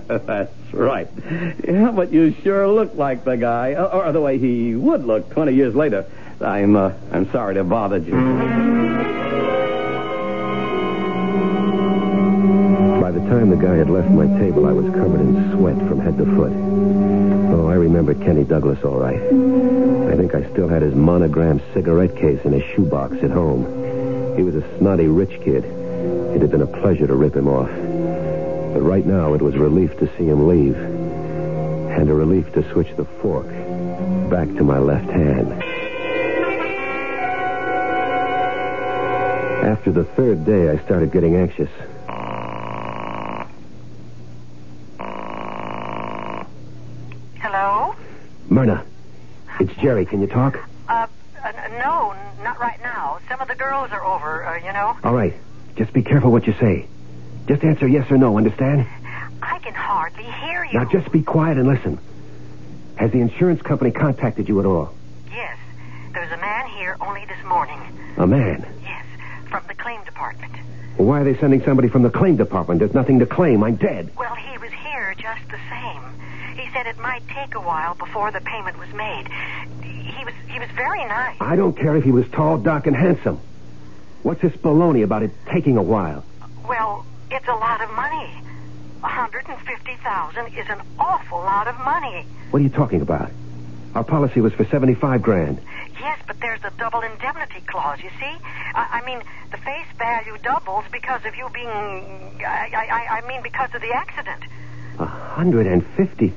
[0.07, 1.09] That's right.
[1.67, 5.31] Yeah, but you sure look like the guy, or, or the way he would look
[5.31, 6.07] 20 years later.
[6.41, 9.50] I'm, uh, I'm sorry to bother you.
[13.31, 16.25] Time the guy had left my table, I was covered in sweat from head to
[16.35, 16.51] foot.
[16.51, 19.23] Oh, I remembered Kenny Douglas all right.
[19.23, 23.67] I think I still had his monogrammed cigarette case in his shoebox at home.
[24.37, 25.65] He was a snotty rich kid.
[25.65, 27.71] It had been a pleasure to rip him off.
[27.71, 30.77] But right now, it was relief to see him leave.
[30.77, 33.47] And a relief to switch the fork
[34.29, 35.53] back to my left hand.
[39.63, 41.71] After the third day, I started getting anxious.
[47.53, 47.97] Hello?
[48.61, 48.85] Myrna,
[49.59, 50.05] it's Jerry.
[50.05, 50.59] Can you talk?
[50.87, 51.07] Uh,
[51.43, 53.19] uh, no, not right now.
[53.27, 54.99] Some of the girls are over, uh, you know.
[55.03, 55.33] All right.
[55.77, 56.87] Just be careful what you say.
[57.49, 58.87] Just answer yes or no, understand?
[59.41, 60.79] I can hardly hear you.
[60.79, 61.99] Now just be quiet and listen.
[62.97, 64.93] Has the insurance company contacted you at all?
[65.31, 65.57] Yes,
[66.13, 67.81] there's a man here only this morning.
[68.19, 68.67] A man.
[68.83, 69.07] Yes,
[69.49, 70.53] from the claim department.
[70.99, 72.81] Well, why are they sending somebody from the claim department?
[72.81, 73.65] There's nothing to claim.
[73.65, 74.15] I'm dead.
[74.19, 76.21] Well, he was here just the same.
[76.61, 79.27] He said it might take a while before the payment was made.
[79.83, 81.37] He was he was very nice.
[81.41, 83.41] I don't care if he was tall, dark, and handsome.
[84.23, 86.23] What's this baloney about it taking a while?
[86.69, 88.31] Well, it's a lot of money.
[89.03, 92.27] A hundred and fifty thousand is an awful lot of money.
[92.51, 93.31] What are you talking about?
[93.95, 95.61] Our policy was for 75 grand.
[95.99, 98.37] Yes, but there's a double indemnity clause, you see?
[98.75, 99.21] I, I mean,
[99.51, 102.41] the face value doubles because of you being.
[102.47, 104.45] I, I, I mean, because of the accident.
[104.99, 106.33] A 150.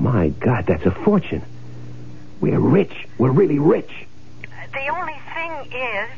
[0.00, 1.42] My God, that's a fortune.
[2.40, 3.06] We're rich.
[3.18, 3.90] We're really rich.
[4.72, 6.08] The only thing is,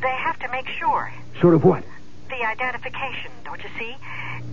[0.00, 1.12] they have to make sure.
[1.40, 1.84] Sort of what?
[2.30, 3.94] The identification, don't you see?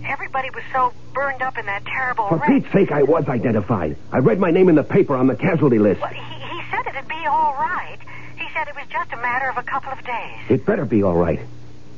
[0.04, 2.48] Everybody was so burned up in that terrible For wreck.
[2.48, 3.96] Pete's sake, I was identified.
[4.12, 6.02] I read my name in the paper on the casualty list.
[6.02, 7.98] Well, he, he said it'd be all right.
[8.36, 10.38] He said it was just a matter of a couple of days.
[10.50, 11.40] It better be all right.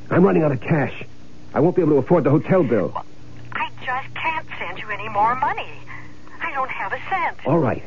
[0.09, 1.03] I'm running out of cash.
[1.53, 3.03] I won't be able to afford the hotel bill.
[3.51, 5.67] I just can't send you any more money.
[6.53, 7.47] I don't have a cent.
[7.47, 7.81] All right.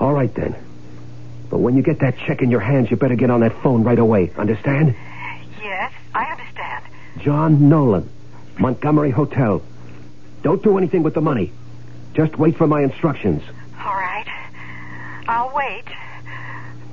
[0.00, 0.56] All right, then.
[1.50, 3.84] But when you get that check in your hands, you better get on that phone
[3.84, 4.32] right away.
[4.38, 4.96] Understand?
[5.62, 6.84] Yes, I understand.
[7.18, 8.08] John Nolan,
[8.58, 9.60] Montgomery Hotel.
[10.40, 11.52] Don't do anything with the money.
[12.14, 13.42] Just wait for my instructions.
[13.84, 14.26] All right.
[15.28, 15.84] I'll wait.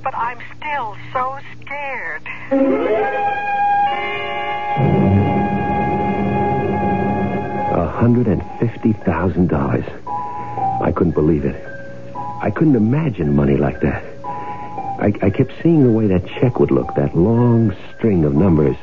[0.04, 2.28] But I'm still so scared.
[7.72, 10.01] $150,000.
[10.82, 11.54] I couldn't believe it.
[12.42, 14.02] I couldn't imagine money like that.
[15.00, 18.76] I, I kept seeing the way that check would look, that long string of numbers.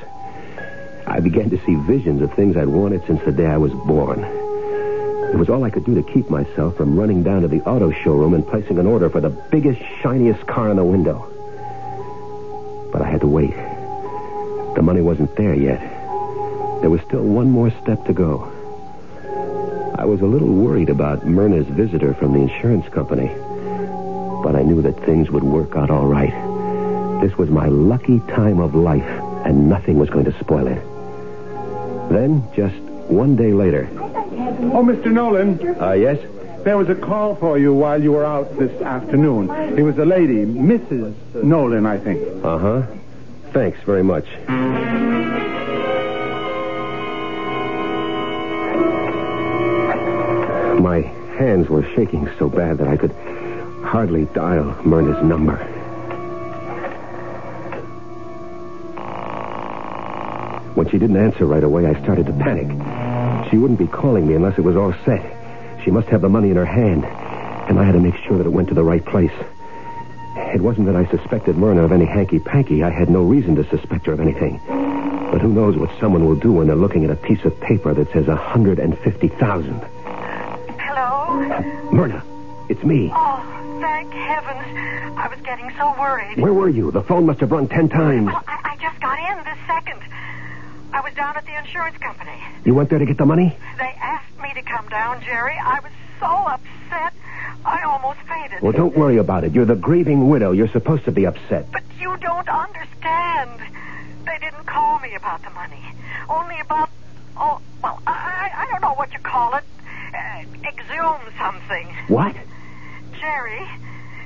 [1.06, 4.24] I began to see visions of things I'd wanted since the day I was born.
[4.24, 7.92] It was all I could do to keep myself from running down to the auto
[7.92, 11.30] showroom and placing an order for the biggest, shiniest car in the window.
[12.94, 13.56] But I had to wait.
[14.76, 15.82] The money wasn't there yet.
[16.80, 18.52] There was still one more step to go.
[20.00, 23.28] I was a little worried about Myrna's visitor from the insurance company,
[24.42, 26.32] but I knew that things would work out all right.
[27.22, 29.04] This was my lucky time of life,
[29.46, 30.82] and nothing was going to spoil it.
[32.14, 32.78] Then, just
[33.12, 33.90] one day later.
[33.92, 35.12] Oh, Mr.
[35.12, 35.60] Nolan.
[35.82, 36.18] Uh, yes?
[36.64, 39.50] There was a call for you while you were out this afternoon.
[39.78, 41.44] It was a lady, Mrs.
[41.44, 42.22] Nolan, I think.
[42.46, 42.84] Uh huh.
[43.52, 44.28] Thanks very much.
[50.80, 51.02] My
[51.38, 53.12] hands were shaking so bad that I could
[53.84, 55.58] hardly dial Myrna's number.
[60.76, 62.70] When she didn't answer right away, I started to panic.
[63.50, 65.22] She wouldn't be calling me unless it was all set.
[65.84, 68.46] She must have the money in her hand, and I had to make sure that
[68.46, 69.34] it went to the right place.
[70.56, 72.84] It wasn't that I suspected Myrna of any hanky-panky.
[72.84, 74.62] I had no reason to suspect her of anything.
[74.65, 77.94] But who knows what someone will do when they're looking at a piece of paper
[77.94, 79.99] that says 150000 Hello?
[81.91, 82.23] Myrna,
[82.69, 83.12] it's me.
[83.13, 85.17] Oh, thank heavens.
[85.17, 86.39] I was getting so worried.
[86.39, 86.91] Where were you?
[86.91, 88.28] The phone must have rung ten times.
[88.28, 90.02] Well, I, I just got in this second.
[90.93, 92.38] I was down at the insurance company.
[92.65, 93.56] You went there to get the money?
[93.78, 95.56] They asked me to come down, Jerry.
[95.58, 97.13] I was so upset,
[97.65, 98.62] I almost fainted.
[98.62, 99.54] Well, don't worry about it.
[99.54, 100.52] You're the grieving widow.
[100.52, 101.71] You're supposed to be upset.
[101.71, 103.60] But you don't understand.
[104.25, 105.84] They didn't call me about the money.
[106.30, 106.89] Only about,
[107.38, 109.63] oh, well, I, I don't know what you call it.
[110.13, 111.88] Uh, exhume something.
[112.08, 112.36] What?
[113.19, 113.67] Jerry,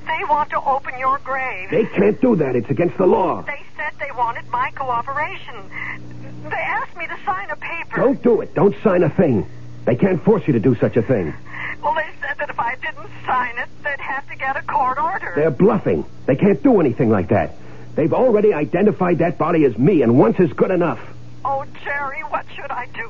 [0.08, 1.70] they want to open your grave.
[1.70, 2.56] They can't do that.
[2.56, 3.44] It's against the law.
[3.44, 5.56] They said they wanted my cooperation.
[6.50, 7.98] They asked me to sign a paper.
[7.98, 8.56] Don't do it.
[8.56, 9.46] Don't sign a thing.
[9.86, 11.36] They can't force you to do such a thing.
[11.84, 14.98] Well, they said that if I didn't sign it, they'd have to get a court
[14.98, 15.34] order.
[15.36, 16.04] They're bluffing.
[16.26, 17.52] They can't do anything like that.
[17.94, 21.00] They've already identified that body as me, and once is good enough.
[21.46, 23.08] Oh, Jerry, what should I do?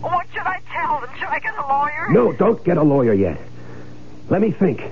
[0.00, 1.10] What should I tell them?
[1.18, 2.08] Should I get a lawyer?
[2.10, 3.40] No, don't get a lawyer yet.
[4.28, 4.82] Let me think.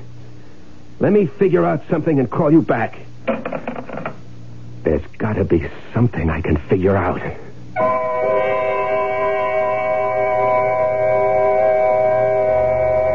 [1.03, 2.97] Let me figure out something and call you back.
[4.85, 7.21] There's got to be something I can figure out.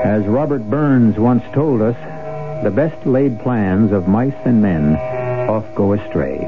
[0.05, 1.95] As Robert Burns once told us,
[2.61, 4.97] the best laid plans of mice and men
[5.49, 6.39] oft go astray.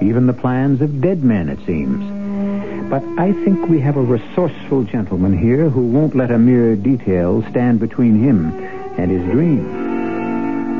[0.00, 2.88] Even the plans of dead men, it seems.
[2.88, 7.44] But I think we have a resourceful gentleman here who won't let a mere detail
[7.50, 8.50] stand between him
[8.96, 9.79] and his dream.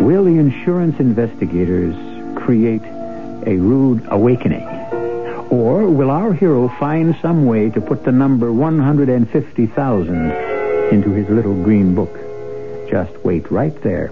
[0.01, 1.95] Will the insurance investigators
[2.35, 2.83] create
[3.47, 4.67] a rude awakening?
[5.51, 10.31] Or will our hero find some way to put the number 150,000
[10.91, 12.15] into his little green book?
[12.89, 14.11] Just wait right there,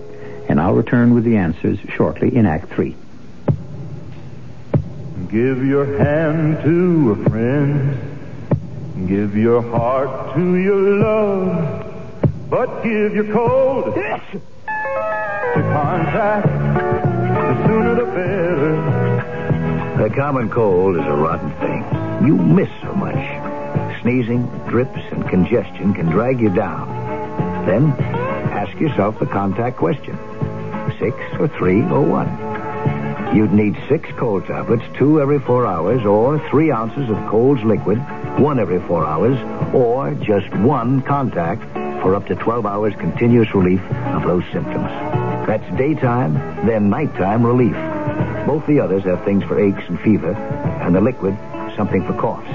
[0.49, 2.95] and I'll return with the answers shortly in Act Three.
[5.31, 9.09] Give your hand to a friend.
[9.09, 11.85] Give your heart to your love.
[12.51, 14.41] But give your cold to
[15.73, 16.43] Contac.
[16.45, 20.09] The sooner the better.
[20.09, 22.27] The common cold is a rotten thing.
[22.27, 23.17] You miss so much.
[24.03, 26.89] Sneezing, drips, and congestion can drag you down.
[27.67, 27.93] Then
[28.53, 30.19] ask yourself the Contac question
[30.99, 33.37] six or three or one.
[33.37, 37.99] You'd need six cold tablets, two every four hours, or three ounces of Cold's liquid,
[38.39, 39.37] one every four hours,
[39.75, 41.61] or just one Contac
[42.03, 45.08] for up to 12 hours continuous relief of those symptoms.
[45.49, 46.35] That's daytime,
[46.67, 47.73] then nighttime relief.
[48.47, 51.35] Both the others have things for aches and fever, and the liquid,
[51.75, 52.47] something for coughs.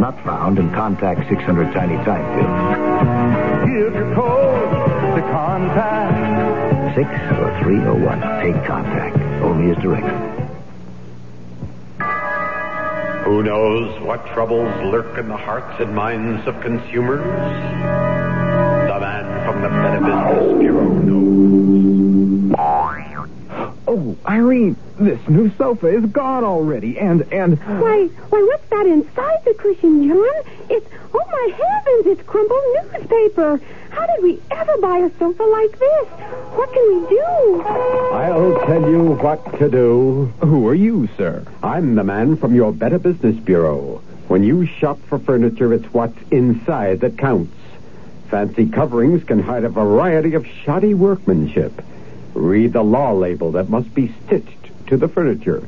[0.00, 3.68] Not found in Contac 600 Tiny Time pills.
[3.68, 4.70] Give your cold
[5.14, 6.94] to Contac.
[6.94, 8.22] Six or three or one.
[8.40, 9.14] Take Contac.
[9.42, 10.32] Only as directed.
[13.26, 17.20] Who knows what troubles lurk in the hearts and minds of consumers?
[18.88, 21.91] The man from the Better Business Bureau knows.
[22.58, 29.44] Oh, Irene, this new sofa is gone already, and and Why, why, what's that inside
[29.44, 30.42] the cushion, John?
[30.70, 32.62] It's, oh my heavens, it's crumpled
[32.92, 33.60] newspaper.
[33.90, 36.08] How did we ever buy a sofa like this?
[36.54, 37.62] What can we do?
[37.62, 40.32] I'll tell you what to do.
[40.40, 41.44] Who are you, sir?
[41.62, 44.00] I'm the man from your Better Business Bureau.
[44.28, 47.54] When you shop for furniture, it's what's inside that counts.
[48.30, 51.82] Fancy coverings can hide a variety of shoddy workmanship.
[52.34, 55.66] Read the law label that must be stitched to the furniture.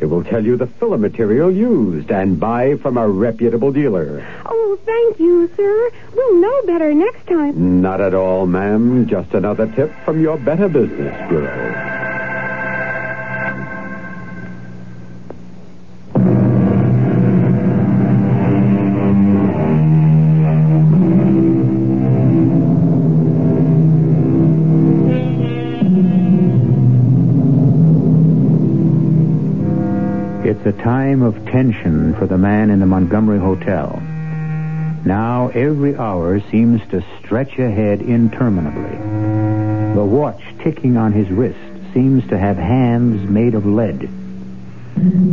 [0.00, 4.24] It will tell you the filler material used and buy from a reputable dealer.
[4.46, 5.90] Oh, thank you, sir.
[6.14, 7.82] We'll know better next time.
[7.82, 9.08] Not at all, ma'am.
[9.08, 11.97] Just another tip from your Better Business Bureau.
[30.78, 34.00] Time of tension for the man in the Montgomery Hotel.
[35.04, 38.96] Now every hour seems to stretch ahead interminably.
[39.94, 41.58] The watch ticking on his wrist
[41.92, 44.08] seems to have hands made of lead.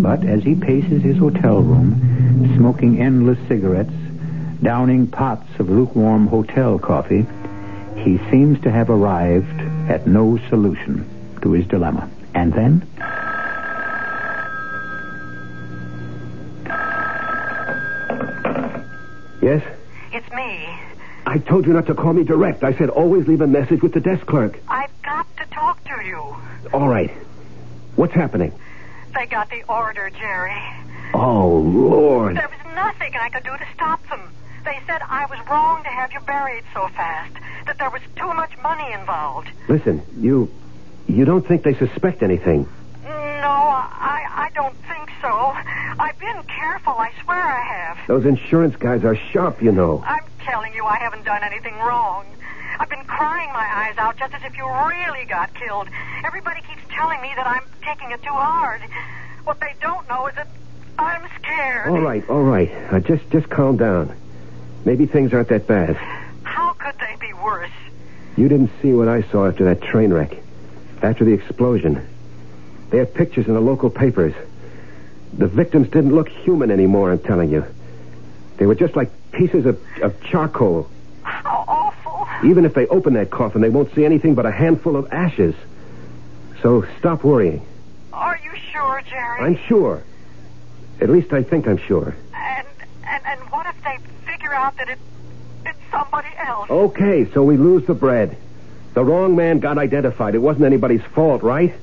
[0.01, 3.93] But as he paces his hotel room, smoking endless cigarettes,
[4.63, 7.25] downing pots of lukewarm hotel coffee,
[7.97, 11.07] he seems to have arrived at no solution
[11.41, 12.09] to his dilemma.
[12.33, 12.87] And then?
[19.45, 19.63] Yes?
[20.11, 20.67] It's me.
[21.27, 22.63] I told you not to call me direct.
[22.63, 24.59] I said always leave a message with the desk clerk.
[24.67, 26.17] I've got to talk to you.
[26.73, 27.11] All right.
[27.95, 28.51] What's happening?
[29.13, 30.59] They got the order, Jerry.
[31.13, 32.37] Oh, Lord.
[32.37, 34.33] There was nothing I could do to stop them.
[34.63, 37.35] They said I was wrong to have you buried so fast,
[37.67, 39.49] that there was too much money involved.
[39.69, 40.51] Listen, you.
[41.05, 42.67] You don't think they suspect anything?
[43.05, 45.29] No, I, I don't think so.
[45.29, 48.07] I've been careful, I swear I have.
[48.07, 50.03] Those insurance guys are sharp, you know.
[50.05, 52.25] I'm telling you, I haven't done anything wrong.
[52.79, 55.87] I've been crying my eyes out just as if you really got killed.
[56.25, 58.81] Everybody keeps telling me that I'm taking it too hard.
[59.43, 60.47] What they don't know is that
[60.97, 61.89] I'm scared.
[61.89, 62.71] All right, all right.
[62.91, 64.17] Uh, just, just calm down.
[64.83, 65.95] Maybe things aren't that bad.
[66.41, 67.69] How could they be worse?
[68.35, 70.35] You didn't see what I saw after that train wreck.
[71.03, 72.07] After the explosion.
[72.95, 74.33] They had pictures in the local papers.
[75.37, 77.65] The victims didn't look human anymore, I'm telling you.
[78.55, 80.89] They were just like pieces of, of charcoal.
[81.23, 82.49] How awful.
[82.49, 85.53] Even if they open that coffin, they won't see anything but a handful of ashes.
[86.61, 87.67] So stop worrying.
[88.13, 89.41] Are you sure, Jerry?
[89.41, 90.01] I'm sure.
[91.01, 92.15] At least I think I'm sure.
[92.33, 92.67] And,
[93.05, 94.99] and, and what if they figure out that it,
[95.65, 96.69] it's somebody else?
[96.69, 98.37] Okay, so we lose the bread.
[98.93, 100.33] The wrong man got identified.
[100.33, 101.75] It wasn't anybody's fault, right?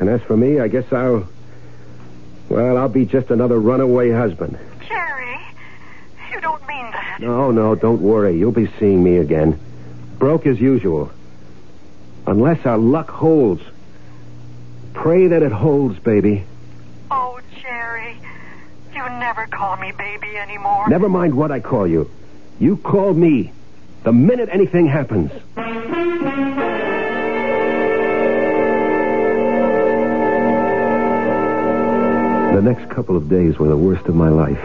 [0.00, 1.28] And as for me, I guess I'll.
[2.48, 4.58] Well, I'll be just another runaway husband.
[4.86, 5.38] Jerry,
[6.32, 7.18] you don't mean that.
[7.20, 8.38] No, no, don't worry.
[8.38, 9.58] You'll be seeing me again.
[10.18, 11.10] Broke as usual.
[12.26, 13.62] Unless our luck holds.
[14.94, 16.44] Pray that it holds, baby.
[17.10, 18.16] Oh, Jerry,
[18.94, 20.88] you never call me baby anymore.
[20.88, 22.10] Never mind what I call you.
[22.58, 23.52] You call me
[24.04, 25.32] the minute anything happens.
[32.56, 34.62] The next couple of days were the worst of my life.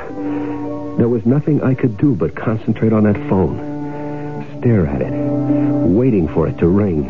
[0.98, 6.30] There was nothing I could do but concentrate on that phone, stare at it, waiting
[6.30, 7.10] for it to ring.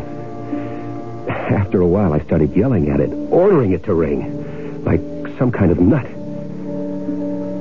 [1.28, 5.00] After a while, I started yelling at it, ordering it to ring, like
[5.38, 6.04] some kind of nut.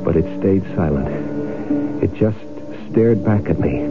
[0.03, 2.03] But it stayed silent.
[2.03, 2.39] It just
[2.89, 3.81] stared back at me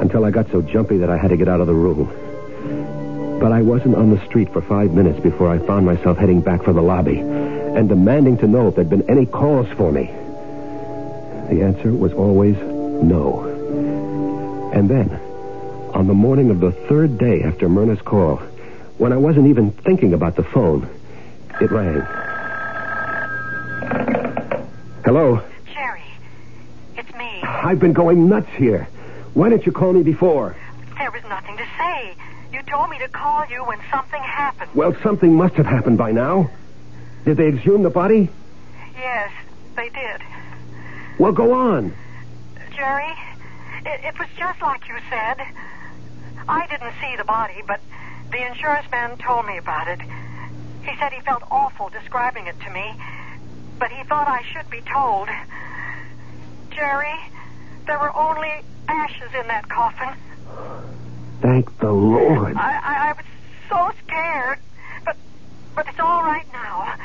[0.00, 2.08] until I got so jumpy that I had to get out of the room.
[3.40, 6.64] But I wasn't on the street for five minutes before I found myself heading back
[6.64, 7.47] for the lobby
[7.78, 10.06] and demanding to know if there'd been any calls for me.
[11.48, 13.44] The answer was always no.
[14.74, 15.08] And then,
[15.94, 18.38] on the morning of the third day after Myrna's call,
[18.98, 20.88] when I wasn't even thinking about the phone,
[21.60, 22.00] it rang.
[25.04, 25.40] Hello?
[25.72, 26.02] Jerry,
[26.96, 27.42] it's me.
[27.44, 28.88] I've been going nuts here.
[29.34, 30.56] Why didn't you call me before?
[30.98, 32.16] There was nothing to say.
[32.52, 34.72] You told me to call you when something happened.
[34.74, 36.50] Well, something must have happened by now.
[37.28, 38.30] Did they exhume the body?
[38.96, 39.30] Yes,
[39.76, 40.22] they did.
[41.18, 41.94] Well, go on.
[42.74, 43.12] Jerry,
[43.84, 45.36] it, it was just like you said.
[46.48, 47.82] I didn't see the body, but
[48.30, 50.00] the insurance man told me about it.
[50.00, 52.94] He said he felt awful describing it to me,
[53.78, 55.28] but he thought I should be told.
[56.70, 57.12] Jerry,
[57.84, 60.16] there were only ashes in that coffin.
[61.42, 62.56] Thank the Lord.
[62.56, 63.26] I, I, I was
[63.68, 64.60] so scared,
[65.04, 65.14] but
[65.74, 66.96] but it's all right now.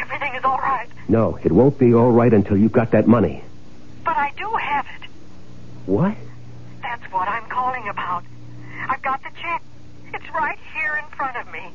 [0.00, 0.88] Everything is all right.
[1.08, 3.42] No, it won't be all right until you've got that money.
[4.04, 5.08] But I do have it.
[5.86, 6.16] What?
[6.82, 8.24] That's what I'm calling about.
[8.88, 9.62] I've got the check.
[10.14, 11.70] It's right here in front of me.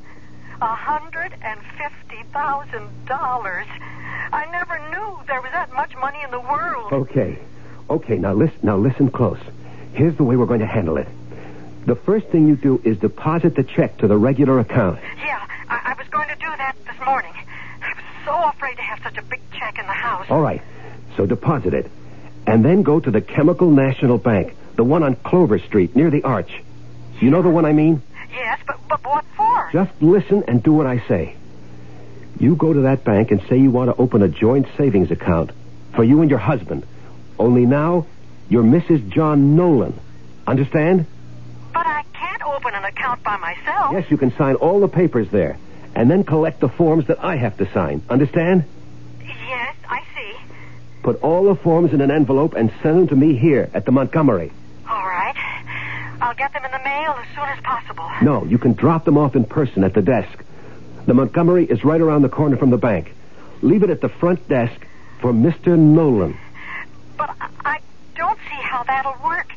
[0.61, 3.67] A hundred and fifty thousand dollars.
[4.31, 6.93] I never knew there was that much money in the world.
[6.93, 7.39] Okay.
[7.89, 9.39] Okay, now listen now listen close.
[9.93, 11.07] Here's the way we're going to handle it.
[11.85, 14.99] The first thing you do is deposit the check to the regular account.
[15.17, 17.33] Yeah, I, I was going to do that this morning.
[18.25, 20.27] So afraid to have such a big check in the house.
[20.29, 20.61] All right.
[21.17, 21.89] So deposit it.
[22.47, 26.23] And then go to the Chemical National Bank, the one on Clover Street near the
[26.23, 26.51] Arch.
[27.19, 28.01] You know the one I mean?
[28.31, 29.69] Yes, but, but what for?
[29.71, 31.35] Just listen and do what I say.
[32.39, 35.51] You go to that bank and say you want to open a joint savings account
[35.95, 36.85] for you and your husband.
[37.37, 38.07] Only now,
[38.49, 39.07] you're Mrs.
[39.09, 39.99] John Nolan.
[40.47, 41.05] Understand?
[41.73, 43.93] But I can't open an account by myself.
[43.93, 45.57] Yes, you can sign all the papers there.
[45.95, 48.01] And then collect the forms that I have to sign.
[48.09, 48.63] Understand?
[49.21, 50.37] Yes, I see.
[51.03, 53.91] Put all the forms in an envelope and send them to me here at the
[53.91, 54.51] Montgomery.
[54.89, 55.35] All right.
[56.21, 58.09] I'll get them in the mail as soon as possible.
[58.21, 60.43] No, you can drop them off in person at the desk.
[61.07, 63.13] The Montgomery is right around the corner from the bank.
[63.61, 64.85] Leave it at the front desk
[65.19, 65.77] for Mr.
[65.77, 66.37] Nolan.
[67.17, 67.79] But I- I
[68.15, 69.51] don't see how that'll work.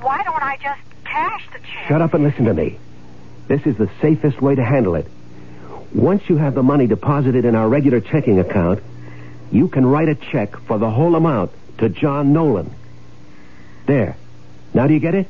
[0.00, 1.88] Why don't I just cash the check?
[1.88, 2.78] Shut up and listen to me.
[3.48, 5.06] This is the safest way to handle it.
[5.94, 8.82] Once you have the money deposited in our regular checking account,
[9.50, 12.74] you can write a check for the whole amount to John Nolan.
[13.86, 14.16] There.
[14.74, 15.26] Now do you get it?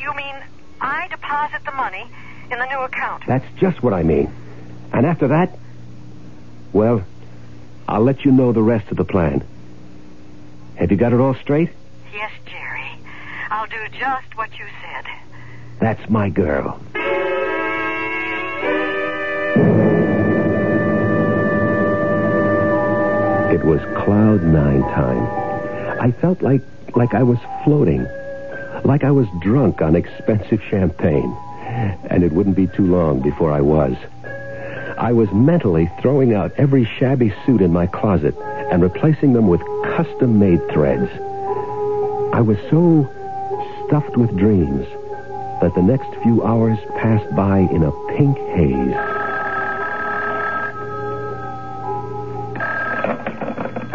[0.00, 0.34] You mean
[0.80, 2.06] I deposit the money
[2.50, 3.24] in the new account?
[3.26, 4.32] That's just what I mean.
[4.92, 5.58] And after that,
[6.72, 7.04] well,
[7.86, 9.44] I'll let you know the rest of the plan.
[10.76, 11.70] Have you got it all straight?
[12.12, 12.90] Yes, Jerry.
[13.50, 15.04] I'll do just what you said.
[15.80, 16.80] That's my girl.
[23.52, 25.26] It was cloud nine time.
[26.00, 26.62] I felt like
[26.96, 28.06] like I was floating,
[28.84, 31.36] like I was drunk on expensive champagne,
[32.10, 33.96] and it wouldn't be too long before I was.
[34.98, 38.34] I was mentally throwing out every shabby suit in my closet
[38.70, 39.60] and replacing them with
[39.96, 41.10] custom-made threads.
[42.32, 43.08] I was so
[43.86, 44.86] stuffed with dreams
[45.60, 49.11] that the next few hours passed by in a pink haze.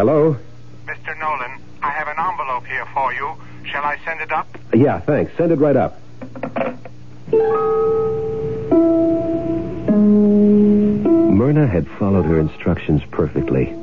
[0.07, 0.37] Hello?
[0.85, 1.19] Mr.
[1.19, 3.29] Nolan, I have an envelope here for you.
[3.65, 4.47] Shall I send it up?
[4.73, 5.35] Yeah, thanks.
[5.35, 5.99] Send it right up.
[11.29, 13.75] Myrna had followed her instructions perfectly.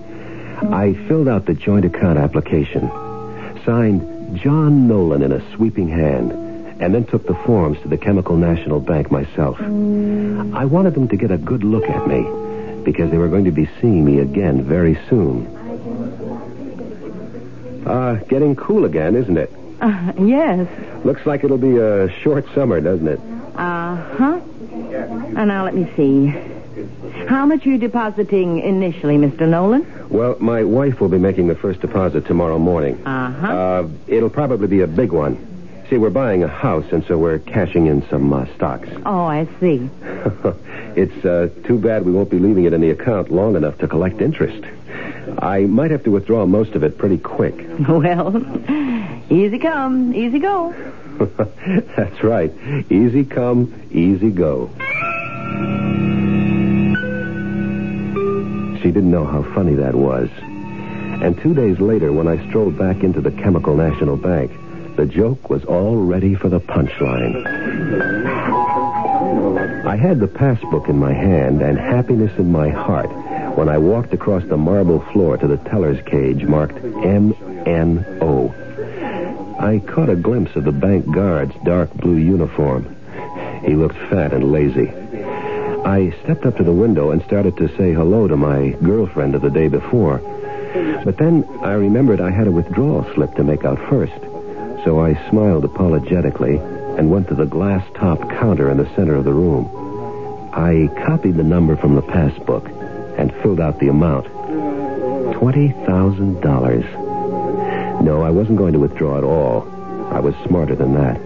[0.72, 2.88] I filled out the joint account application,
[3.66, 6.32] signed John Nolan in a sweeping hand,
[6.80, 9.60] and then took the forms to the Chemical National Bank myself.
[9.60, 12.22] I wanted them to get a good look at me
[12.82, 15.63] because they were going to be seeing me again very soon.
[17.86, 19.52] Uh, getting cool again, isn't it?
[19.80, 20.68] Uh, yes.
[21.04, 23.20] Looks like it'll be a short summer, doesn't it?
[23.56, 24.40] Uh huh.
[25.36, 26.28] And now let me see.
[27.26, 29.48] How much are you depositing initially, Mr.
[29.48, 30.08] Nolan?
[30.08, 33.04] Well, my wife will be making the first deposit tomorrow morning.
[33.06, 33.46] Uh-huh.
[33.46, 35.38] Uh, it'll probably be a big one.
[35.88, 38.88] See, we're buying a house, and so we're cashing in some uh, stocks.
[39.04, 39.88] Oh, I see.
[40.96, 43.88] it's uh, too bad we won't be leaving it in the account long enough to
[43.88, 44.64] collect interest.
[45.38, 47.54] I might have to withdraw most of it pretty quick.
[47.88, 48.36] Well,
[49.30, 50.72] easy come, easy go.
[51.96, 52.52] That's right.
[52.90, 54.70] Easy come, easy go.
[58.82, 60.28] She didn't know how funny that was.
[61.22, 64.50] And two days later, when I strolled back into the Chemical National Bank,
[64.96, 67.44] the joke was all ready for the punchline.
[69.86, 73.10] I had the passbook in my hand and happiness in my heart
[73.56, 78.54] when I walked across the marble floor to the teller's cage marked M-N-O.
[79.60, 82.96] I caught a glimpse of the bank guard's dark blue uniform.
[83.64, 84.90] He looked fat and lazy.
[85.84, 89.42] I stepped up to the window and started to say hello to my girlfriend of
[89.42, 90.18] the day before.
[91.04, 94.20] But then I remembered I had a withdrawal slip to make out first.
[94.84, 99.24] So I smiled apologetically and went to the glass top counter in the center of
[99.24, 99.70] the room.
[100.52, 102.68] I copied the number from the passbook
[103.16, 104.26] and filled out the amount.
[105.34, 108.02] $20,000.
[108.02, 109.68] No, I wasn't going to withdraw at all.
[110.12, 111.20] I was smarter than that.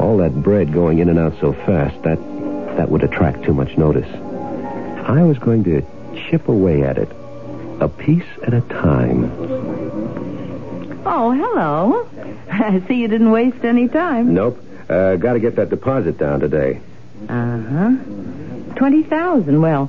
[0.00, 2.18] All that bread going in and out so fast, that
[2.76, 4.08] that would attract too much notice.
[5.06, 5.82] I was going to
[6.28, 7.08] chip away at it,
[7.80, 9.30] a piece at a time.
[11.04, 12.08] Oh, hello.
[12.50, 14.34] I see you didn't waste any time.
[14.34, 14.58] Nope.
[14.88, 16.80] Uh, got to get that deposit down today.
[17.28, 17.90] Uh huh.
[18.74, 19.60] Twenty thousand.
[19.60, 19.88] Well,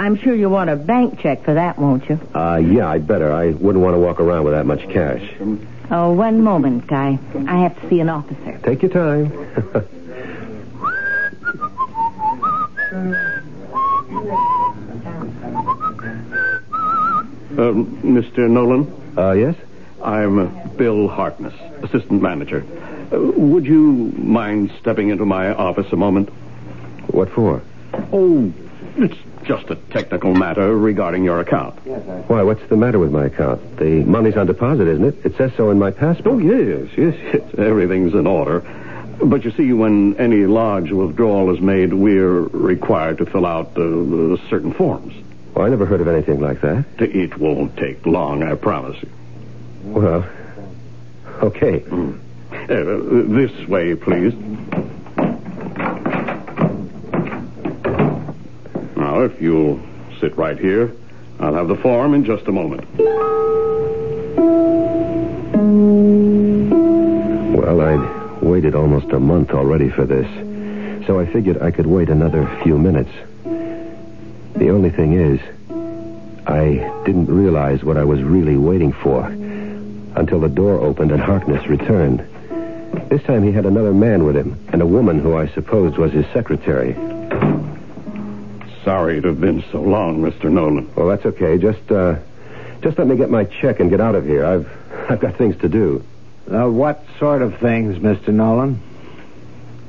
[0.00, 2.18] I'm sure you want a bank check for that, won't you?
[2.34, 3.30] Uh, yeah, I'd better.
[3.30, 5.22] I wouldn't want to walk around with that much cash.
[5.90, 6.90] Oh, one moment.
[6.90, 8.58] I I have to see an officer.
[8.64, 9.30] Take your time.
[17.50, 17.74] Uh,
[18.06, 18.48] Mr.
[18.48, 18.86] Nolan?
[19.18, 19.54] Uh, yes?
[20.02, 22.64] I'm uh, Bill Harkness, assistant manager.
[23.12, 26.30] Uh, would you mind stepping into my office a moment?
[27.10, 27.60] What for?
[28.12, 28.52] Oh,
[28.96, 29.16] it's
[29.50, 31.74] just a technical matter regarding your account.
[32.28, 33.78] Why, what's the matter with my account?
[33.78, 35.26] The money's on deposit, isn't it?
[35.26, 36.36] It says so in my passport.
[36.36, 37.42] Oh, yes, yes, yes.
[37.58, 38.60] Everything's in order.
[39.20, 44.36] But you see, when any large withdrawal is made, we're required to fill out uh,
[44.48, 45.14] certain forms.
[45.52, 46.84] Well, I never heard of anything like that.
[47.00, 49.10] It won't take long, I promise you.
[49.82, 50.24] Well,
[51.42, 51.80] okay.
[51.80, 52.20] Mm.
[52.52, 54.32] Uh, this way, please.
[59.22, 59.78] If you'll
[60.18, 60.90] sit right here,
[61.40, 62.88] I'll have the form in just a moment.
[67.54, 70.26] Well, I'd waited almost a month already for this,
[71.06, 73.10] so I figured I could wait another few minutes.
[74.56, 75.38] The only thing is,
[76.46, 81.66] I didn't realize what I was really waiting for until the door opened and Harkness
[81.66, 82.20] returned.
[83.10, 86.10] This time he had another man with him, and a woman who I supposed was
[86.10, 86.96] his secretary.
[88.84, 90.50] Sorry to have been so long, Mr.
[90.50, 90.90] Nolan.
[90.94, 91.58] Well, that's okay.
[91.58, 92.16] Just, uh,
[92.80, 94.44] just let me get my check and get out of here.
[94.44, 94.68] I've,
[95.10, 96.04] I've got things to do.
[96.50, 98.28] Uh, what sort of things, Mr.
[98.28, 98.80] Nolan?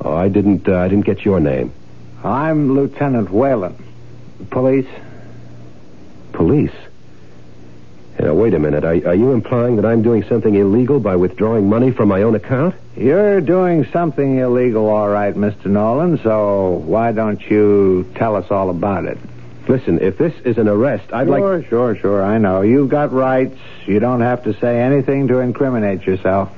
[0.02, 1.74] Oh, I didn't, uh, I didn't get your name.
[2.24, 3.82] I'm Lieutenant Whalen.
[4.50, 4.90] Police?
[6.34, 6.74] Police?
[8.22, 8.84] Now, wait a minute.
[8.84, 12.36] Are, are you implying that I'm doing something illegal by withdrawing money from my own
[12.36, 12.76] account?
[12.96, 15.66] You're doing something illegal, all right, Mr.
[15.66, 19.18] Nolan, so why don't you tell us all about it?
[19.68, 21.70] Listen, if this is an arrest, I'd sure, like.
[21.70, 22.24] Sure, sure, sure.
[22.24, 22.62] I know.
[22.62, 23.58] You've got rights.
[23.88, 26.52] You don't have to say anything to incriminate yourself.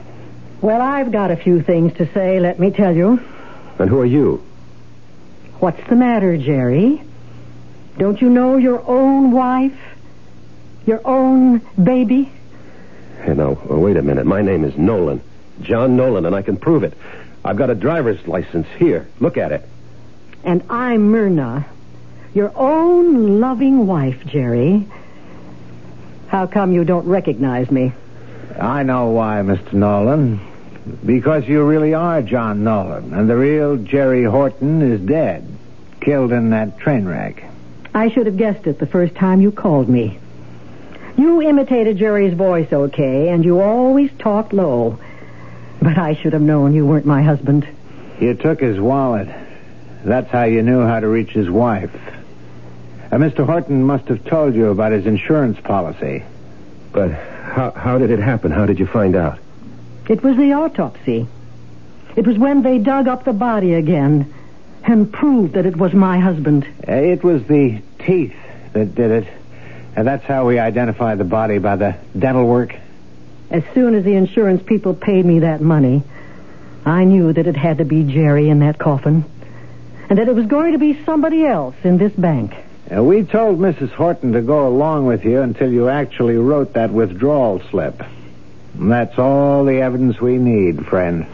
[0.62, 3.22] Well, I've got a few things to say, let me tell you.
[3.80, 4.44] And who are you?
[5.60, 7.02] What's the matter, Jerry?
[7.98, 9.78] Don't you know your own wife?
[10.86, 12.32] Your own baby?
[13.22, 14.26] Hey, now, uh, wait a minute.
[14.26, 15.22] My name is Nolan.
[15.62, 16.94] John Nolan, and I can prove it.
[17.46, 19.08] I've got a driver's license here.
[19.20, 19.68] Look at it.
[20.44, 21.66] And I'm Myrna,
[22.34, 24.86] your own loving wife, Jerry.
[26.28, 27.94] How come you don't recognize me?
[28.60, 29.74] I know why, Mr.
[29.74, 30.42] Nolan.
[31.06, 35.48] Because you really are John Nolan, and the real Jerry Horton is dead,
[36.02, 37.42] killed in that train wreck.
[37.94, 40.20] I should have guessed it the first time you called me.
[41.18, 45.00] You imitated Jerry's voice okay, and you always talked low.
[45.82, 47.68] But I should have known you weren't my husband.
[48.20, 49.28] You took his wallet.
[50.04, 51.94] That's how you knew how to reach his wife.
[53.12, 53.46] Uh, Mr.
[53.46, 56.24] Horton must have told you about his insurance policy.
[56.92, 58.52] But how, how did it happen?
[58.52, 59.40] How did you find out?
[60.10, 61.28] It was the autopsy.
[62.16, 64.34] It was when they dug up the body again
[64.84, 66.66] and proved that it was my husband.
[66.88, 68.36] Uh, it was the teeth
[68.74, 69.28] that did it.
[69.96, 72.76] And that's how we identified the body by the dental work.
[73.52, 76.04] As soon as the insurance people paid me that money,
[76.86, 79.26] I knew that it had to be Jerry in that coffin.
[80.10, 82.54] And that it was going to be somebody else in this bank.
[82.94, 83.92] Uh, we told Mrs.
[83.92, 88.02] Horton to go along with you until you actually wrote that withdrawal slip.
[88.74, 91.28] And that's all the evidence we need, friend.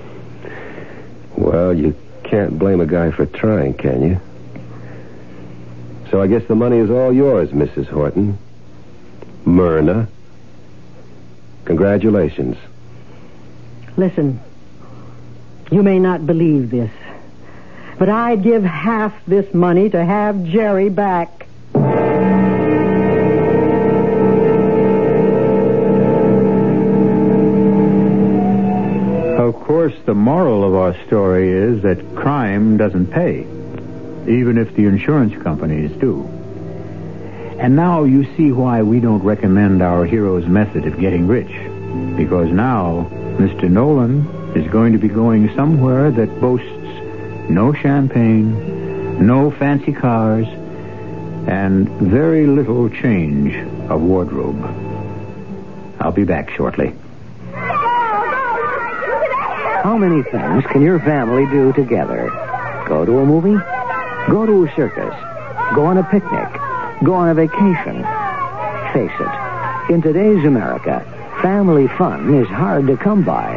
[1.36, 4.22] Well, you can't blame a guy for trying, can you?
[6.12, 7.88] So I guess the money is all yours, Mrs.
[7.88, 8.38] Horton.
[9.45, 10.07] Myrna.
[11.65, 12.57] Congratulations.
[13.97, 14.39] Listen,
[15.71, 16.91] you may not believe this,
[17.97, 21.47] but I'd give half this money to have Jerry back.
[29.39, 33.41] Of course, the moral of our story is that crime doesn't pay,
[34.27, 36.38] even if the insurance companies do.
[37.60, 41.51] And now you see why we don't recommend our hero's method of getting rich.
[42.16, 43.70] Because now, Mr.
[43.70, 46.66] Nolan is going to be going somewhere that boasts
[47.49, 50.47] no champagne, no fancy cars,
[51.47, 53.53] and very little change
[53.89, 54.64] of wardrobe.
[55.99, 56.93] I'll be back shortly.
[59.84, 62.30] How many things can your family do together?
[62.88, 63.62] Go to a movie?
[64.30, 65.14] Go to a circus?
[65.76, 66.68] Go on a picnic?
[67.04, 68.04] Go on a vacation?
[68.93, 71.00] Face it, in today's America,
[71.41, 73.56] family fun is hard to come by.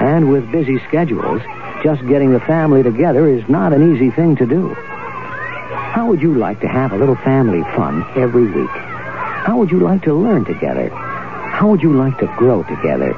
[0.00, 1.40] And with busy schedules,
[1.82, 4.68] just getting the family together is not an easy thing to do.
[4.74, 8.70] How would you like to have a little family fun every week?
[8.70, 10.90] How would you like to learn together?
[10.90, 13.14] How would you like to grow together?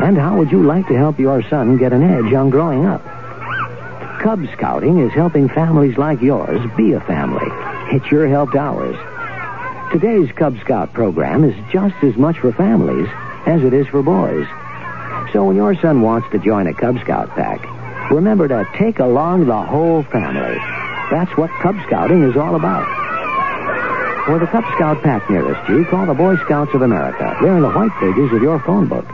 [0.00, 3.04] And how would you like to help your son get an edge on growing up?
[4.20, 7.75] Cub Scouting is helping families like yours be a family.
[7.92, 8.96] It sure helped ours.
[9.92, 13.08] Today's Cub Scout program is just as much for families
[13.46, 14.46] as it is for boys.
[15.32, 17.62] So when your son wants to join a Cub Scout pack,
[18.10, 20.58] remember to take along the whole family.
[21.10, 22.84] That's what Cub Scouting is all about.
[24.26, 27.38] For the Cub Scout pack nearest you, call the Boy Scouts of America.
[27.40, 29.06] They're in the white pages of your phone book.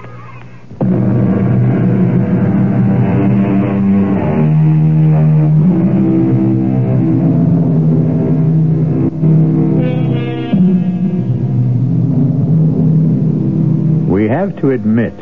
[14.62, 15.16] To admit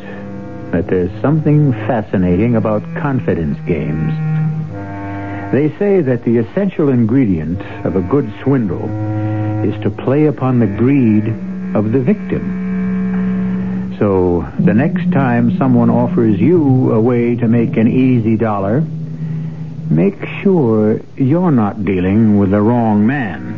[0.71, 4.13] that there's something fascinating about confidence games.
[5.51, 8.85] They say that the essential ingredient of a good swindle
[9.65, 11.27] is to play upon the greed
[11.75, 13.97] of the victim.
[13.99, 18.83] So the next time someone offers you a way to make an easy dollar,
[19.89, 23.57] make sure you're not dealing with the wrong man.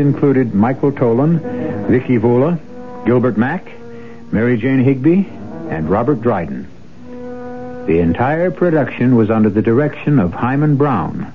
[0.00, 2.58] Included Michael Tolan, Vicki Vola,
[3.04, 3.70] Gilbert Mack,
[4.32, 5.26] Mary Jane Higby,
[5.68, 6.66] and Robert Dryden.
[7.86, 11.32] The entire production was under the direction of Himan Brown.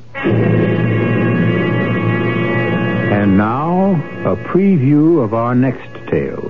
[3.14, 3.92] And now,
[4.26, 6.50] a preview of our next tale.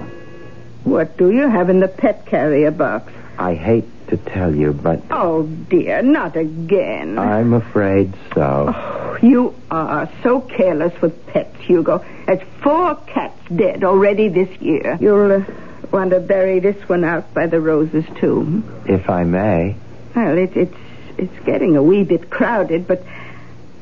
[0.86, 3.11] What do you have in the pet carrier box?
[3.38, 7.20] I hate to tell you, but Oh, dear, not again.
[7.20, 8.74] I'm afraid so.
[8.74, 8.94] Oh.
[9.22, 12.03] You are so careless with pets, Hugo.
[12.26, 14.97] There's four cats dead already this year.
[14.99, 15.43] You'll uh,
[15.91, 18.63] want to bury this one out by the roses, too.
[18.86, 19.76] If I may.
[20.16, 20.78] Well, it, it's
[21.18, 23.03] it's getting a wee bit crowded, but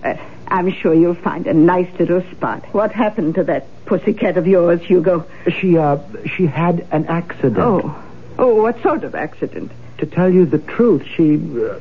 [0.03, 0.15] uh,
[0.47, 2.63] I'm sure you'll find a nice little spot.
[2.73, 5.25] What happened to that pussycat of yours, Hugo?
[5.59, 5.97] She, uh,
[6.35, 7.57] she had an accident.
[7.57, 8.03] Oh.
[8.37, 9.71] Oh, what sort of accident?
[9.99, 11.79] To tell you the truth, she, uh,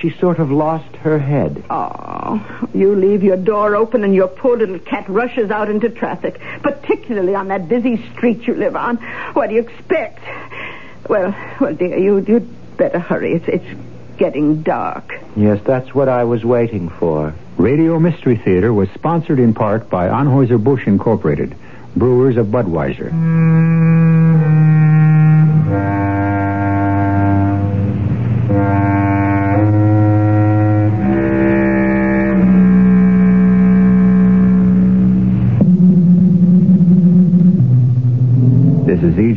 [0.00, 1.64] she sort of lost her head.
[1.70, 6.40] Oh, you leave your door open and your poor little cat rushes out into traffic,
[6.62, 8.96] particularly on that busy street you live on.
[9.34, 10.22] What do you expect?
[11.08, 13.34] Well, well, dear, you, you'd better hurry.
[13.34, 13.80] It's, it's
[14.18, 15.12] getting dark.
[15.36, 17.34] Yes, that's what I was waiting for.
[17.56, 21.56] Radio Mystery Theater was sponsored in part by Anheuser-Busch Incorporated,
[21.94, 23.12] brewers of Budweiser.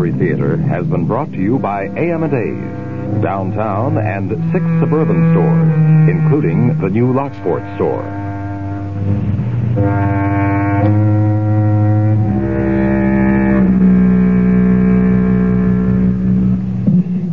[0.00, 6.80] Mystery Theater has been brought to you by AM&A's, downtown and six suburban stores, including
[6.80, 8.00] the new Lockport store.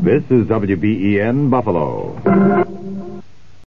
[0.03, 2.17] This is WBEN Buffalo.